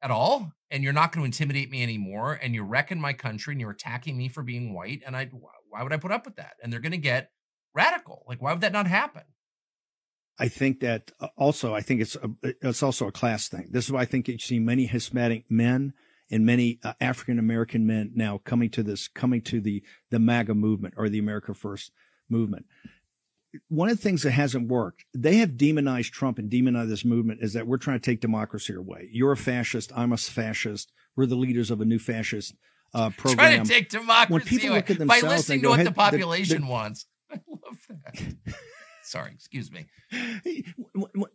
at 0.02 0.10
all 0.10 0.52
and 0.70 0.82
you're 0.82 0.92
not 0.92 1.12
going 1.12 1.22
to 1.22 1.26
intimidate 1.26 1.70
me 1.70 1.82
anymore 1.82 2.38
and 2.42 2.54
you're 2.54 2.64
wrecking 2.64 3.00
my 3.00 3.12
country 3.12 3.52
and 3.52 3.60
you're 3.60 3.70
attacking 3.70 4.16
me 4.16 4.28
for 4.28 4.42
being 4.42 4.74
white 4.74 5.02
and 5.06 5.16
i 5.16 5.28
why 5.70 5.82
would 5.82 5.92
i 5.92 5.96
put 5.96 6.12
up 6.12 6.24
with 6.24 6.36
that? 6.36 6.54
And 6.62 6.72
they're 6.72 6.80
going 6.80 6.92
to 6.92 6.98
get 6.98 7.30
radical. 7.74 8.24
Like 8.26 8.40
why 8.40 8.52
would 8.52 8.62
that 8.62 8.72
not 8.72 8.86
happen? 8.86 9.22
I 10.38 10.48
think 10.48 10.80
that 10.80 11.12
uh, 11.20 11.28
also 11.36 11.74
i 11.74 11.80
think 11.80 12.00
it's 12.00 12.16
a, 12.16 12.30
it's 12.42 12.82
also 12.82 13.08
a 13.08 13.12
class 13.12 13.48
thing. 13.48 13.68
This 13.70 13.86
is 13.86 13.92
why 13.92 14.02
i 14.02 14.04
think 14.04 14.28
you 14.28 14.38
see 14.38 14.58
many 14.58 14.86
hispanic 14.86 15.50
men 15.50 15.92
and 16.30 16.44
many 16.44 16.78
uh, 16.82 16.92
african 17.00 17.38
american 17.38 17.86
men 17.86 18.12
now 18.14 18.38
coming 18.44 18.68
to 18.70 18.82
this 18.82 19.08
coming 19.08 19.40
to 19.42 19.60
the 19.60 19.82
the 20.10 20.18
maga 20.18 20.54
movement 20.54 20.94
or 20.96 21.08
the 21.08 21.20
america 21.20 21.54
first 21.54 21.92
movement 22.28 22.66
one 23.68 23.88
of 23.88 23.96
the 23.96 24.02
things 24.02 24.22
that 24.22 24.32
hasn't 24.32 24.68
worked, 24.68 25.04
they 25.14 25.36
have 25.36 25.56
demonized 25.56 26.12
Trump 26.12 26.38
and 26.38 26.50
demonized 26.50 26.90
this 26.90 27.04
movement 27.04 27.40
is 27.42 27.52
that 27.54 27.66
we're 27.66 27.78
trying 27.78 27.98
to 27.98 28.04
take 28.04 28.20
democracy 28.20 28.74
away. 28.74 29.08
You're 29.12 29.32
a 29.32 29.36
fascist. 29.36 29.92
I'm 29.94 30.12
a 30.12 30.16
fascist. 30.16 30.92
We're 31.14 31.26
the 31.26 31.36
leaders 31.36 31.70
of 31.70 31.80
a 31.80 31.84
new 31.84 31.98
fascist 31.98 32.54
uh, 32.94 33.10
program. 33.10 33.36
Trying 33.36 33.62
to 33.64 33.68
take 33.68 33.88
democracy 33.88 34.32
when 34.32 34.42
people 34.42 34.68
away 34.68 34.76
look 34.78 34.90
at 34.90 34.98
themselves 34.98 35.22
by 35.22 35.28
listening 35.28 35.62
to 35.62 35.68
what 35.68 35.84
the 35.84 35.92
population 35.92 36.60
the, 36.60 36.66
the, 36.66 36.72
wants. 36.72 37.06
I 37.30 37.40
love 37.48 37.78
that. 37.88 38.34
Sorry, 39.02 39.30
excuse 39.32 39.70
me. 39.70 39.86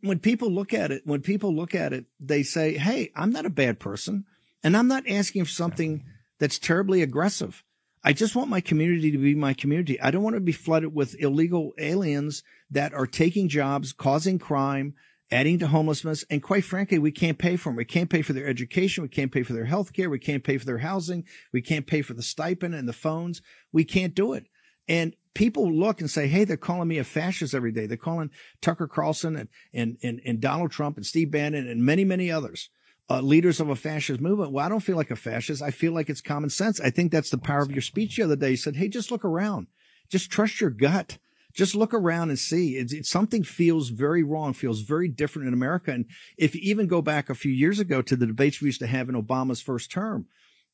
When 0.01 0.19
people 0.19 0.51
look 0.51 0.73
at 0.73 0.91
it, 0.91 1.03
when 1.05 1.21
people 1.21 1.55
look 1.55 1.73
at 1.73 1.93
it, 1.93 2.05
they 2.19 2.43
say, 2.43 2.77
"Hey, 2.77 3.12
I'm 3.15 3.31
not 3.31 3.45
a 3.45 3.49
bad 3.49 3.79
person, 3.79 4.25
and 4.62 4.75
I'm 4.75 4.88
not 4.88 5.07
asking 5.07 5.45
for 5.45 5.51
something 5.51 6.03
that's 6.38 6.60
terribly 6.60 7.01
aggressive." 7.01 7.63
I 8.04 8.14
just 8.14 8.36
want 8.36 8.50
my 8.50 8.62
community 8.62 9.12
to 9.12 9.18
be 9.18 9.36
my 9.36 9.54
community. 9.54 10.02
I 10.02 10.10
don't 10.10 10.24
want 10.24 10.36
to 10.36 10.42
be 10.42 10.52
flooded 10.52 10.94
with 10.96 11.16
illegal 11.20 11.74
aliens 11.78 12.44
that 12.72 12.94
are 12.94 13.06
taking 13.06 13.48
jobs, 13.48 13.94
causing 13.94 14.40
crime, 14.40 14.96
adding 15.32 15.60
to 15.60 15.68
homelessness. 15.68 16.26
And 16.30 16.42
quite 16.42 16.66
frankly, 16.66 16.98
we 16.98 17.12
can't 17.12 17.38
pay 17.38 17.58
for 17.58 17.70
them. 17.70 17.76
We 17.76 17.86
can't 17.86 18.10
pay 18.10 18.24
for 18.24 18.34
their 18.34 18.48
education. 18.48 19.04
We 19.04 19.10
can't 19.10 19.32
pay 19.32 19.44
for 19.44 19.54
their 19.54 19.66
health 19.66 19.94
care. 19.94 20.10
We 20.10 20.20
can't 20.20 20.44
pay 20.44 20.58
for 20.58 20.66
their 20.66 20.80
housing. 20.80 21.26
We 21.54 21.62
can't 21.62 21.86
pay 21.86 22.02
for 22.02 22.14
the 22.16 22.24
stipend 22.24 22.74
and 22.74 22.88
the 22.88 22.94
phones. 22.94 23.42
We 23.72 23.84
can't 23.84 24.16
do 24.16 24.34
it. 24.34 24.48
And 24.88 25.16
people 25.36 25.72
look 25.72 26.02
and 26.02 26.10
say, 26.10 26.28
Hey, 26.28 26.44
they're 26.44 26.58
calling 26.58 26.88
me 26.88 26.98
a 26.98 27.04
fascist 27.04 27.54
every 27.54 27.72
day. 27.72 27.86
They're 27.86 27.98
calling 27.98 28.32
Tucker 28.62 28.88
Carlson 28.88 29.36
and, 29.36 29.50
and, 29.74 29.98
and, 30.02 30.22
and 30.26 30.42
Donald 30.42 30.72
Trump 30.72 30.98
and 30.98 31.06
Steve 31.06 31.30
Bannon 31.30 31.68
and 31.68 31.86
many, 31.86 32.04
many 32.04 32.32
others 32.32 32.70
uh, 33.12 33.21
leaders 33.21 33.60
of 33.60 33.69
a 33.69 33.76
fascist 33.76 34.21
movement. 34.21 34.52
Well, 34.52 34.65
I 34.65 34.69
don't 34.69 34.80
feel 34.80 34.95
like 34.95 35.12
a 35.12 35.15
fascist. 35.17 35.62
I 35.62 35.71
feel 35.71 35.91
like 35.91 36.10
it's 36.10 36.21
common 36.21 36.50
sense. 36.50 36.80
I 36.80 36.89
think 36.89 37.12
that's 37.12 37.30
the 37.30 37.38
power 37.38 37.62
of 37.62 37.71
your 37.71 37.82
speech 37.82 38.15
the 38.15 38.24
other 38.24 38.38
day. 38.38 38.52
You 38.52 38.58
said, 38.58 38.78
Hey, 38.78 38.88
just 38.88 39.12
look 39.12 39.26
around. 39.26 39.67
Just 40.10 40.32
trust 40.32 40.62
your 40.62 40.69
gut. 40.69 41.17
Just 41.54 41.76
look 41.76 41.93
around 41.93 42.30
and 42.30 42.39
see. 42.39 42.78
It's, 42.78 42.93
it's, 42.93 43.10
something 43.10 43.43
feels 43.43 43.89
very 43.89 44.24
wrong, 44.24 44.54
feels 44.54 44.82
very 44.82 45.10
different 45.10 45.50
in 45.50 45.54
America. 45.54 45.91
And 45.91 46.06
if 46.38 46.56
you 46.56 46.62
even 46.63 46.88
go 46.88 47.02
back 47.02 47.30
a 47.30 47.36
few 47.36 47.52
years 47.52 47.80
ago 47.80 48.02
to 48.02 48.15
the 48.15 48.28
debates 48.28 48.62
we 48.62 48.67
used 48.67 48.80
to 48.80 48.88
have 48.88 49.10
in 49.10 49.21
Obama's 49.21 49.62
first 49.62 49.91
term, 49.91 50.28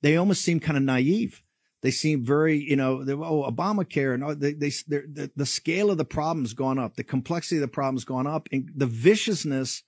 they 0.04 0.16
almost 0.16 0.44
seem 0.44 0.60
kind 0.60 0.78
of 0.78 0.84
naive. 0.84 1.42
They 1.82 1.90
seem 1.90 2.24
very, 2.24 2.58
you 2.58 2.76
know, 2.76 3.04
oh, 3.08 3.52
Obamacare 3.52 4.14
and 4.14 4.40
they, 4.40 4.54
they, 4.54 4.70
the, 4.70 5.32
the 5.36 5.46
scale 5.48 5.90
of 5.90 5.98
the 5.98 6.06
problem's 6.06 6.54
gone 6.54 6.78
up. 6.78 6.96
The 6.96 7.04
complexity 7.04 7.58
of 7.58 7.62
the 7.62 7.68
problem's 7.68 8.06
gone 8.06 8.28
up 8.28 8.48
and 8.52 8.70
the 8.76 8.86
viciousness 8.86 9.82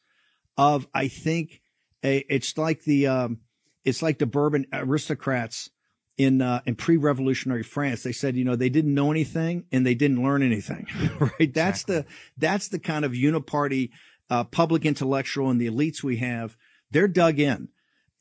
of 0.57 0.87
I 0.95 1.07
think 1.07 1.61
it's 2.01 2.57
like 2.57 2.83
the 2.83 3.07
um, 3.07 3.39
it's 3.83 4.01
like 4.01 4.19
the 4.19 4.25
bourbon 4.25 4.65
aristocrats 4.71 5.69
in 6.17 6.41
uh, 6.41 6.61
in 6.65 6.75
pre-revolutionary 6.75 7.63
France. 7.63 8.03
They 8.03 8.11
said, 8.11 8.35
you 8.35 8.43
know, 8.43 8.55
they 8.55 8.69
didn't 8.69 8.93
know 8.93 9.09
anything 9.09 9.65
and 9.71 9.85
they 9.85 9.95
didn't 9.95 10.21
learn 10.21 10.43
anything. 10.43 10.87
right? 11.19 11.53
That's 11.53 11.81
exactly. 11.81 11.95
the 11.95 12.05
that's 12.37 12.67
the 12.67 12.79
kind 12.79 13.05
of 13.05 13.13
uniparty 13.13 13.89
uh, 14.29 14.43
public 14.43 14.85
intellectual 14.85 15.49
and 15.49 15.59
the 15.59 15.67
elites 15.67 16.03
we 16.03 16.17
have. 16.17 16.57
They're 16.91 17.07
dug 17.07 17.39
in. 17.39 17.69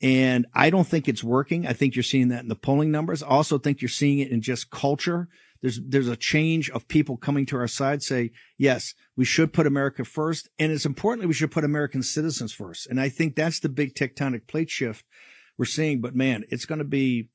And 0.01 0.45
I 0.53 0.69
don't 0.69 0.87
think 0.87 1.09
it's 1.09 1.23
working. 1.23 1.67
I 1.67 1.73
think 1.73 1.95
you're 1.95 2.03
seeing 2.03 2.29
that 2.29 2.41
in 2.41 2.47
the 2.47 2.55
polling 2.55 2.89
numbers. 2.89 3.21
I 3.21 3.27
also 3.27 3.57
think 3.57 3.81
you're 3.81 3.89
seeing 3.89 4.19
it 4.19 4.31
in 4.31 4.41
just 4.41 4.69
culture. 4.69 5.27
There's, 5.61 5.79
there's 5.85 6.07
a 6.07 6.15
change 6.15 6.69
of 6.69 6.87
people 6.87 7.17
coming 7.17 7.45
to 7.47 7.57
our 7.57 7.67
side 7.67 8.01
say, 8.01 8.31
yes, 8.57 8.93
we 9.17 9.25
should 9.25 9.51
put 9.51 9.67
America 9.67 10.05
first. 10.05 10.49
And 10.57 10.71
it's 10.71 10.85
importantly, 10.85 11.27
we 11.27 11.33
should 11.33 11.51
put 11.51 11.63
American 11.63 12.01
citizens 12.01 12.53
first. 12.53 12.87
And 12.87 12.99
I 12.99 13.09
think 13.09 13.35
that's 13.35 13.59
the 13.59 13.69
big 13.69 13.93
tectonic 13.93 14.47
plate 14.47 14.69
shift 14.69 15.05
we're 15.57 15.65
seeing. 15.65 15.99
But 15.99 16.15
man, 16.15 16.45
it's 16.49 16.65
going 16.65 16.79
to 16.79 16.85
be, 16.85 17.29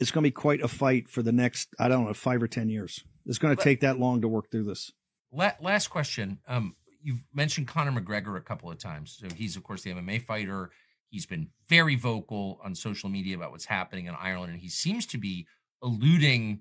it's 0.00 0.10
going 0.10 0.24
to 0.24 0.28
be 0.28 0.32
quite 0.32 0.60
a 0.60 0.68
fight 0.68 1.08
for 1.08 1.22
the 1.22 1.32
next, 1.32 1.68
I 1.78 1.88
don't 1.88 2.06
know, 2.06 2.14
five 2.14 2.42
or 2.42 2.48
10 2.48 2.68
years. 2.68 3.04
It's 3.26 3.38
going 3.38 3.56
to 3.56 3.62
take 3.62 3.80
that 3.80 3.98
long 3.98 4.22
to 4.22 4.28
work 4.28 4.50
through 4.50 4.64
this. 4.64 4.90
Last 5.30 5.88
question. 5.88 6.38
Um, 6.48 6.74
you've 7.02 7.24
mentioned 7.34 7.68
Conor 7.68 8.00
McGregor 8.00 8.36
a 8.36 8.40
couple 8.40 8.70
of 8.70 8.78
times. 8.78 9.18
So 9.20 9.34
he's, 9.34 9.56
of 9.56 9.62
course, 9.62 9.82
the 9.82 9.92
MMA 9.92 10.22
fighter. 10.22 10.70
He's 11.10 11.26
been 11.26 11.48
very 11.68 11.96
vocal 11.96 12.60
on 12.64 12.74
social 12.74 13.08
media 13.08 13.36
about 13.36 13.50
what's 13.50 13.66
happening 13.66 14.06
in 14.06 14.14
Ireland, 14.14 14.52
and 14.52 14.60
he 14.60 14.68
seems 14.68 15.06
to 15.06 15.18
be 15.18 15.46
alluding 15.82 16.60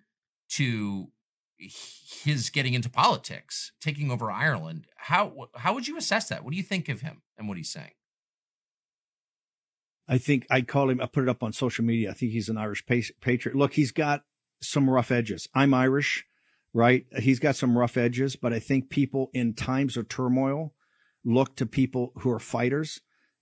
to 0.50 1.10
his 1.58 2.50
getting 2.50 2.74
into 2.74 2.90
politics, 2.90 3.72
taking 3.82 4.12
over 4.12 4.32
Ireland. 4.32 4.86
How 4.96 5.50
how 5.56 5.74
would 5.74 5.88
you 5.88 5.98
assess 5.98 6.30
that? 6.30 6.44
What 6.44 6.52
do 6.52 6.58
you 6.58 6.64
think 6.64 6.90
of 6.90 7.02
him 7.02 7.22
and 7.38 7.48
what 7.48 7.58
he's 7.58 7.72
saying? 7.72 7.92
I 10.08 10.18
think 10.18 10.46
I'd 10.50 10.68
call 10.68 10.90
him. 10.90 11.02
I 11.02 11.06
put 11.06 11.24
it 11.24 11.30
up 11.30 11.44
on 11.44 11.52
social 11.52 11.84
media. 11.84 12.12
I 12.12 12.14
think 12.14 12.32
he's 12.32 12.50
an 12.50 12.58
Irish 12.58 12.86
patriot. 12.86 13.58
Look, 13.58 13.74
he's 13.74 13.92
got 13.92 14.24
some 14.62 14.90
rough 14.90 15.12
edges. 15.12 15.50
I'm 15.54 15.74
Irish, 15.74 16.26
right? 16.74 17.06
He's 17.20 17.40
got 17.40 17.56
some 17.56 17.78
rough 17.78 17.98
edges, 17.98 18.36
but 18.36 18.54
I 18.54 18.60
think 18.60 18.90
people 18.90 19.30
in 19.34 19.54
times 19.54 19.98
of 19.98 20.08
turmoil 20.08 20.74
look 21.26 21.56
to 21.58 21.66
people 21.66 22.14
who 22.20 22.32
are 22.32 22.40
fighters. 22.40 23.02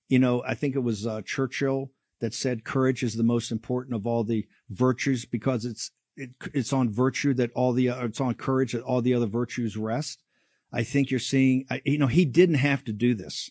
You 0.09 0.19
know, 0.19 0.43
I 0.45 0.55
think 0.55 0.75
it 0.75 0.79
was 0.79 1.05
uh, 1.05 1.21
Churchill 1.23 1.91
that 2.19 2.33
said 2.33 2.63
courage 2.63 3.03
is 3.03 3.15
the 3.15 3.23
most 3.23 3.51
important 3.51 3.95
of 3.95 4.07
all 4.07 4.23
the 4.23 4.47
virtues 4.69 5.25
because 5.25 5.65
it's 5.65 5.91
it, 6.17 6.31
it's 6.53 6.73
on 6.73 6.89
virtue 6.89 7.33
that 7.35 7.51
all 7.53 7.73
the 7.73 7.89
uh, 7.89 8.05
it's 8.05 8.21
on 8.21 8.35
courage 8.35 8.73
that 8.73 8.81
all 8.81 9.01
the 9.01 9.13
other 9.13 9.25
virtues 9.25 9.77
rest. 9.77 10.23
I 10.71 10.83
think 10.83 11.09
you're 11.09 11.19
seeing, 11.19 11.65
you 11.85 11.97
know, 11.97 12.07
he 12.07 12.25
didn't 12.25 12.55
have 12.55 12.83
to 12.83 12.91
do 12.91 13.13
this 13.13 13.49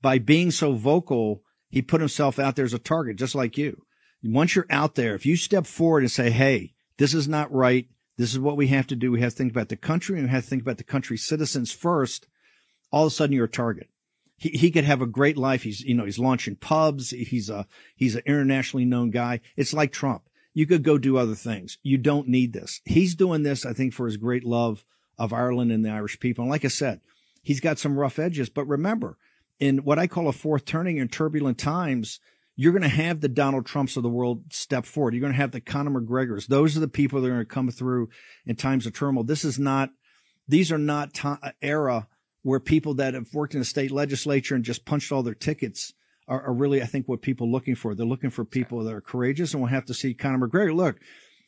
by 0.00 0.18
being 0.18 0.50
so 0.50 0.72
vocal 0.72 1.42
he 1.68 1.82
put 1.82 2.00
himself 2.00 2.38
out 2.38 2.56
there 2.56 2.64
as 2.64 2.72
a 2.72 2.78
target, 2.78 3.16
just 3.16 3.34
like 3.34 3.58
you. 3.58 3.84
Once 4.22 4.54
you're 4.54 4.66
out 4.70 4.94
there, 4.94 5.14
if 5.14 5.26
you 5.26 5.36
step 5.36 5.66
forward 5.66 6.04
and 6.04 6.10
say, 6.10 6.30
Hey, 6.30 6.72
this 6.98 7.12
is 7.12 7.28
not 7.28 7.52
right. 7.52 7.88
This 8.16 8.32
is 8.32 8.38
what 8.38 8.56
we 8.56 8.68
have 8.68 8.86
to 8.86 8.96
do. 8.96 9.10
We 9.10 9.20
have 9.20 9.32
to 9.32 9.36
think 9.36 9.50
about 9.50 9.68
the 9.68 9.76
country 9.76 10.16
and 10.16 10.28
we 10.28 10.30
have 10.30 10.44
to 10.44 10.48
think 10.48 10.62
about 10.62 10.78
the 10.78 10.84
country's 10.84 11.26
citizens 11.26 11.72
first. 11.72 12.28
All 12.92 13.06
of 13.06 13.12
a 13.12 13.14
sudden 13.14 13.34
you're 13.34 13.46
a 13.46 13.50
target. 13.50 13.90
He, 14.36 14.50
he 14.50 14.70
could 14.70 14.84
have 14.84 15.02
a 15.02 15.06
great 15.06 15.36
life. 15.36 15.64
He's, 15.64 15.80
you 15.80 15.94
know, 15.94 16.04
he's 16.04 16.18
launching 16.18 16.56
pubs. 16.56 17.10
He's 17.10 17.50
a, 17.50 17.66
he's 17.96 18.14
an 18.14 18.22
internationally 18.24 18.84
known 18.84 19.10
guy. 19.10 19.40
It's 19.56 19.74
like 19.74 19.90
Trump. 19.90 20.22
You 20.54 20.66
could 20.66 20.84
go 20.84 20.98
do 20.98 21.18
other 21.18 21.34
things. 21.34 21.78
You 21.82 21.98
don't 21.98 22.28
need 22.28 22.52
this. 22.52 22.80
He's 22.84 23.14
doing 23.14 23.42
this, 23.42 23.66
I 23.66 23.72
think, 23.72 23.92
for 23.92 24.06
his 24.06 24.16
great 24.16 24.44
love 24.44 24.84
of 25.18 25.32
Ireland 25.32 25.72
and 25.72 25.84
the 25.84 25.90
Irish 25.90 26.18
people. 26.20 26.44
And 26.44 26.50
like 26.50 26.64
I 26.64 26.68
said, 26.68 27.00
he's 27.42 27.60
got 27.60 27.78
some 27.78 27.98
rough 27.98 28.18
edges, 28.18 28.48
but 28.48 28.64
remember, 28.66 29.18
in 29.60 29.78
what 29.78 29.98
I 29.98 30.06
call 30.06 30.28
a 30.28 30.32
fourth 30.32 30.64
turning 30.64 30.98
in 30.98 31.08
turbulent 31.08 31.58
times, 31.58 32.20
you're 32.56 32.72
going 32.72 32.82
to 32.82 32.88
have 32.88 33.20
the 33.20 33.28
Donald 33.28 33.66
Trumps 33.66 33.96
of 33.96 34.02
the 34.02 34.08
world 34.08 34.44
step 34.52 34.86
forward. 34.86 35.14
You're 35.14 35.20
going 35.20 35.32
to 35.32 35.38
have 35.38 35.50
the 35.50 35.60
Conor 35.60 36.00
McGregors. 36.00 36.46
Those 36.46 36.76
are 36.76 36.80
the 36.80 36.88
people 36.88 37.20
that 37.20 37.26
are 37.26 37.34
going 37.34 37.40
to 37.40 37.46
come 37.46 37.70
through 37.70 38.08
in 38.46 38.56
times 38.56 38.86
of 38.86 38.92
turmoil. 38.92 39.24
This 39.24 39.44
is 39.44 39.58
not, 39.58 39.90
these 40.46 40.70
are 40.70 40.78
not 40.78 41.14
t- 41.14 41.28
uh, 41.28 41.50
era 41.60 42.06
where 42.42 42.60
people 42.60 42.94
that 42.94 43.14
have 43.14 43.32
worked 43.32 43.54
in 43.54 43.60
the 43.60 43.64
state 43.64 43.90
legislature 43.90 44.54
and 44.54 44.64
just 44.64 44.84
punched 44.84 45.10
all 45.10 45.22
their 45.22 45.34
tickets 45.34 45.94
are, 46.26 46.42
are 46.42 46.52
really, 46.52 46.82
I 46.82 46.86
think, 46.86 47.08
what 47.08 47.22
people 47.22 47.46
are 47.46 47.50
looking 47.50 47.74
for. 47.74 47.94
They're 47.94 48.06
looking 48.06 48.30
for 48.30 48.44
people 48.44 48.82
that 48.84 48.94
are 48.94 49.00
courageous 49.00 49.52
and 49.52 49.62
we'll 49.62 49.70
have 49.70 49.86
to 49.86 49.94
see 49.94 50.14
Conor 50.14 50.48
McGregor. 50.48 50.74
Look, 50.74 51.00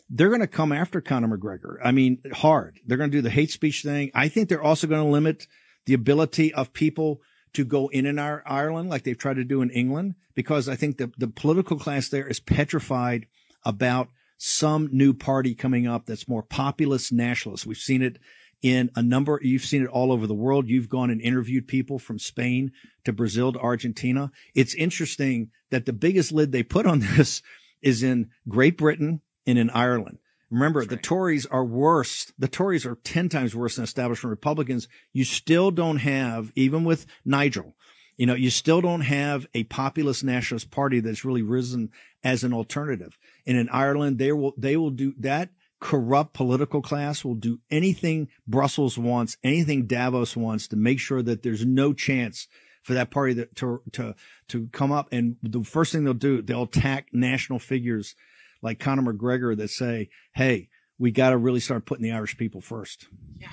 they're 0.08 0.28
going 0.28 0.40
to 0.40 0.46
come 0.46 0.72
after 0.72 1.00
Conor 1.00 1.36
McGregor. 1.36 1.76
I 1.84 1.92
mean, 1.92 2.22
hard. 2.32 2.78
They're 2.86 2.98
going 2.98 3.10
to 3.10 3.16
do 3.16 3.22
the 3.22 3.30
hate 3.30 3.50
speech 3.50 3.82
thing. 3.82 4.10
I 4.14 4.28
think 4.28 4.48
they're 4.48 4.62
also 4.62 4.86
going 4.86 5.02
to 5.02 5.10
limit 5.10 5.46
the 5.86 5.94
ability 5.94 6.52
of 6.54 6.72
people 6.72 7.20
to 7.54 7.64
go 7.64 7.88
in 7.88 8.06
in 8.06 8.18
our 8.18 8.42
Ireland 8.46 8.90
like 8.90 9.04
they've 9.04 9.16
tried 9.16 9.36
to 9.36 9.44
do 9.44 9.62
in 9.62 9.70
England 9.70 10.14
because 10.34 10.68
I 10.68 10.76
think 10.76 10.98
the, 10.98 11.10
the 11.16 11.28
political 11.28 11.78
class 11.78 12.08
there 12.08 12.28
is 12.28 12.38
petrified 12.38 13.26
about 13.64 14.08
some 14.36 14.90
new 14.92 15.14
party 15.14 15.54
coming 15.54 15.86
up 15.86 16.06
that's 16.06 16.28
more 16.28 16.42
populist 16.42 17.12
nationalist. 17.12 17.66
We've 17.66 17.76
seen 17.76 18.02
it 18.02 18.18
in 18.62 18.90
a 18.96 19.02
number, 19.02 19.38
you've 19.42 19.64
seen 19.64 19.82
it 19.82 19.88
all 19.88 20.10
over 20.10 20.26
the 20.26 20.34
world. 20.34 20.68
You've 20.68 20.88
gone 20.88 21.10
and 21.10 21.20
interviewed 21.20 21.68
people 21.68 21.98
from 21.98 22.18
Spain 22.18 22.72
to 23.04 23.12
Brazil 23.12 23.52
to 23.52 23.58
Argentina. 23.58 24.30
It's 24.54 24.74
interesting 24.74 25.50
that 25.70 25.86
the 25.86 25.92
biggest 25.92 26.32
lid 26.32 26.52
they 26.52 26.62
put 26.62 26.86
on 26.86 27.00
this 27.16 27.42
is 27.82 28.02
in 28.02 28.30
Great 28.48 28.76
Britain 28.76 29.20
and 29.46 29.58
in 29.58 29.70
Ireland. 29.70 30.18
Remember, 30.50 30.80
That's 30.80 30.90
the. 30.90 30.96
Tories 30.96 31.46
are 31.46 31.64
worse. 31.64 32.32
The 32.38 32.48
Tories 32.48 32.86
are 32.86 32.96
10 32.96 33.28
times 33.28 33.54
worse 33.54 33.76
than 33.76 33.84
establishment 33.84 34.30
Republicans. 34.30 34.88
You 35.12 35.24
still 35.24 35.70
don't 35.70 35.98
have, 35.98 36.52
even 36.54 36.84
with 36.84 37.06
Nigel, 37.24 37.74
you 38.16 38.26
know, 38.26 38.34
you 38.34 38.50
still 38.50 38.80
don't 38.80 39.02
have 39.02 39.46
a 39.54 39.64
populist 39.64 40.24
nationalist 40.24 40.70
party 40.70 41.00
that's 41.00 41.24
really 41.24 41.42
risen 41.42 41.90
as 42.24 42.44
an 42.44 42.52
alternative. 42.52 43.18
And 43.46 43.58
in 43.58 43.68
Ireland, 43.68 44.18
they 44.18 44.32
will, 44.32 44.54
they 44.56 44.76
will 44.76 44.90
do 44.90 45.14
that 45.18 45.50
corrupt 45.80 46.32
political 46.34 46.80
class 46.80 47.24
will 47.24 47.34
do 47.34 47.60
anything 47.70 48.28
Brussels 48.46 48.96
wants, 48.98 49.36
anything 49.44 49.86
Davos 49.86 50.36
wants 50.36 50.68
to 50.68 50.76
make 50.76 50.98
sure 50.98 51.22
that 51.22 51.42
there's 51.42 51.64
no 51.64 51.92
chance 51.92 52.48
for 52.82 52.94
that 52.94 53.10
party 53.10 53.34
that, 53.34 53.54
to, 53.56 53.82
to, 53.92 54.14
to 54.48 54.68
come 54.72 54.92
up. 54.92 55.08
And 55.12 55.36
the 55.42 55.64
first 55.64 55.92
thing 55.92 56.04
they'll 56.04 56.14
do, 56.14 56.40
they'll 56.40 56.62
attack 56.62 57.08
national 57.12 57.58
figures 57.58 58.14
like 58.62 58.78
Conor 58.78 59.12
McGregor 59.12 59.56
that 59.56 59.70
say, 59.70 60.08
hey, 60.34 60.68
we 60.98 61.10
got 61.10 61.30
to 61.30 61.36
really 61.36 61.60
start 61.60 61.84
putting 61.84 62.04
the 62.04 62.12
Irish 62.12 62.36
people 62.36 62.60
first. 62.60 63.06
Yeah. 63.36 63.48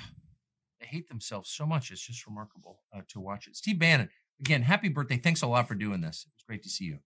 They 0.79 0.85
hate 0.85 1.09
themselves 1.09 1.49
so 1.49 1.65
much. 1.65 1.91
It's 1.91 2.05
just 2.05 2.25
remarkable 2.25 2.83
uh, 2.95 3.01
to 3.09 3.19
watch 3.19 3.47
it. 3.47 3.55
Steve 3.55 3.79
Bannon, 3.79 4.09
again, 4.39 4.61
happy 4.61 4.87
birthday. 4.87 5.17
Thanks 5.17 5.41
a 5.41 5.47
lot 5.47 5.67
for 5.67 5.75
doing 5.75 6.01
this. 6.01 6.27
It's 6.35 6.43
great 6.45 6.63
to 6.63 6.69
see 6.69 6.85
you. 6.85 6.99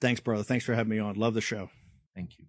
Thanks, 0.00 0.20
brother. 0.20 0.44
Thanks 0.44 0.64
for 0.64 0.74
having 0.74 0.90
me 0.90 0.98
on. 0.98 1.14
Love 1.14 1.34
the 1.34 1.40
show. 1.40 1.70
Thank 2.14 2.38
you. 2.38 2.46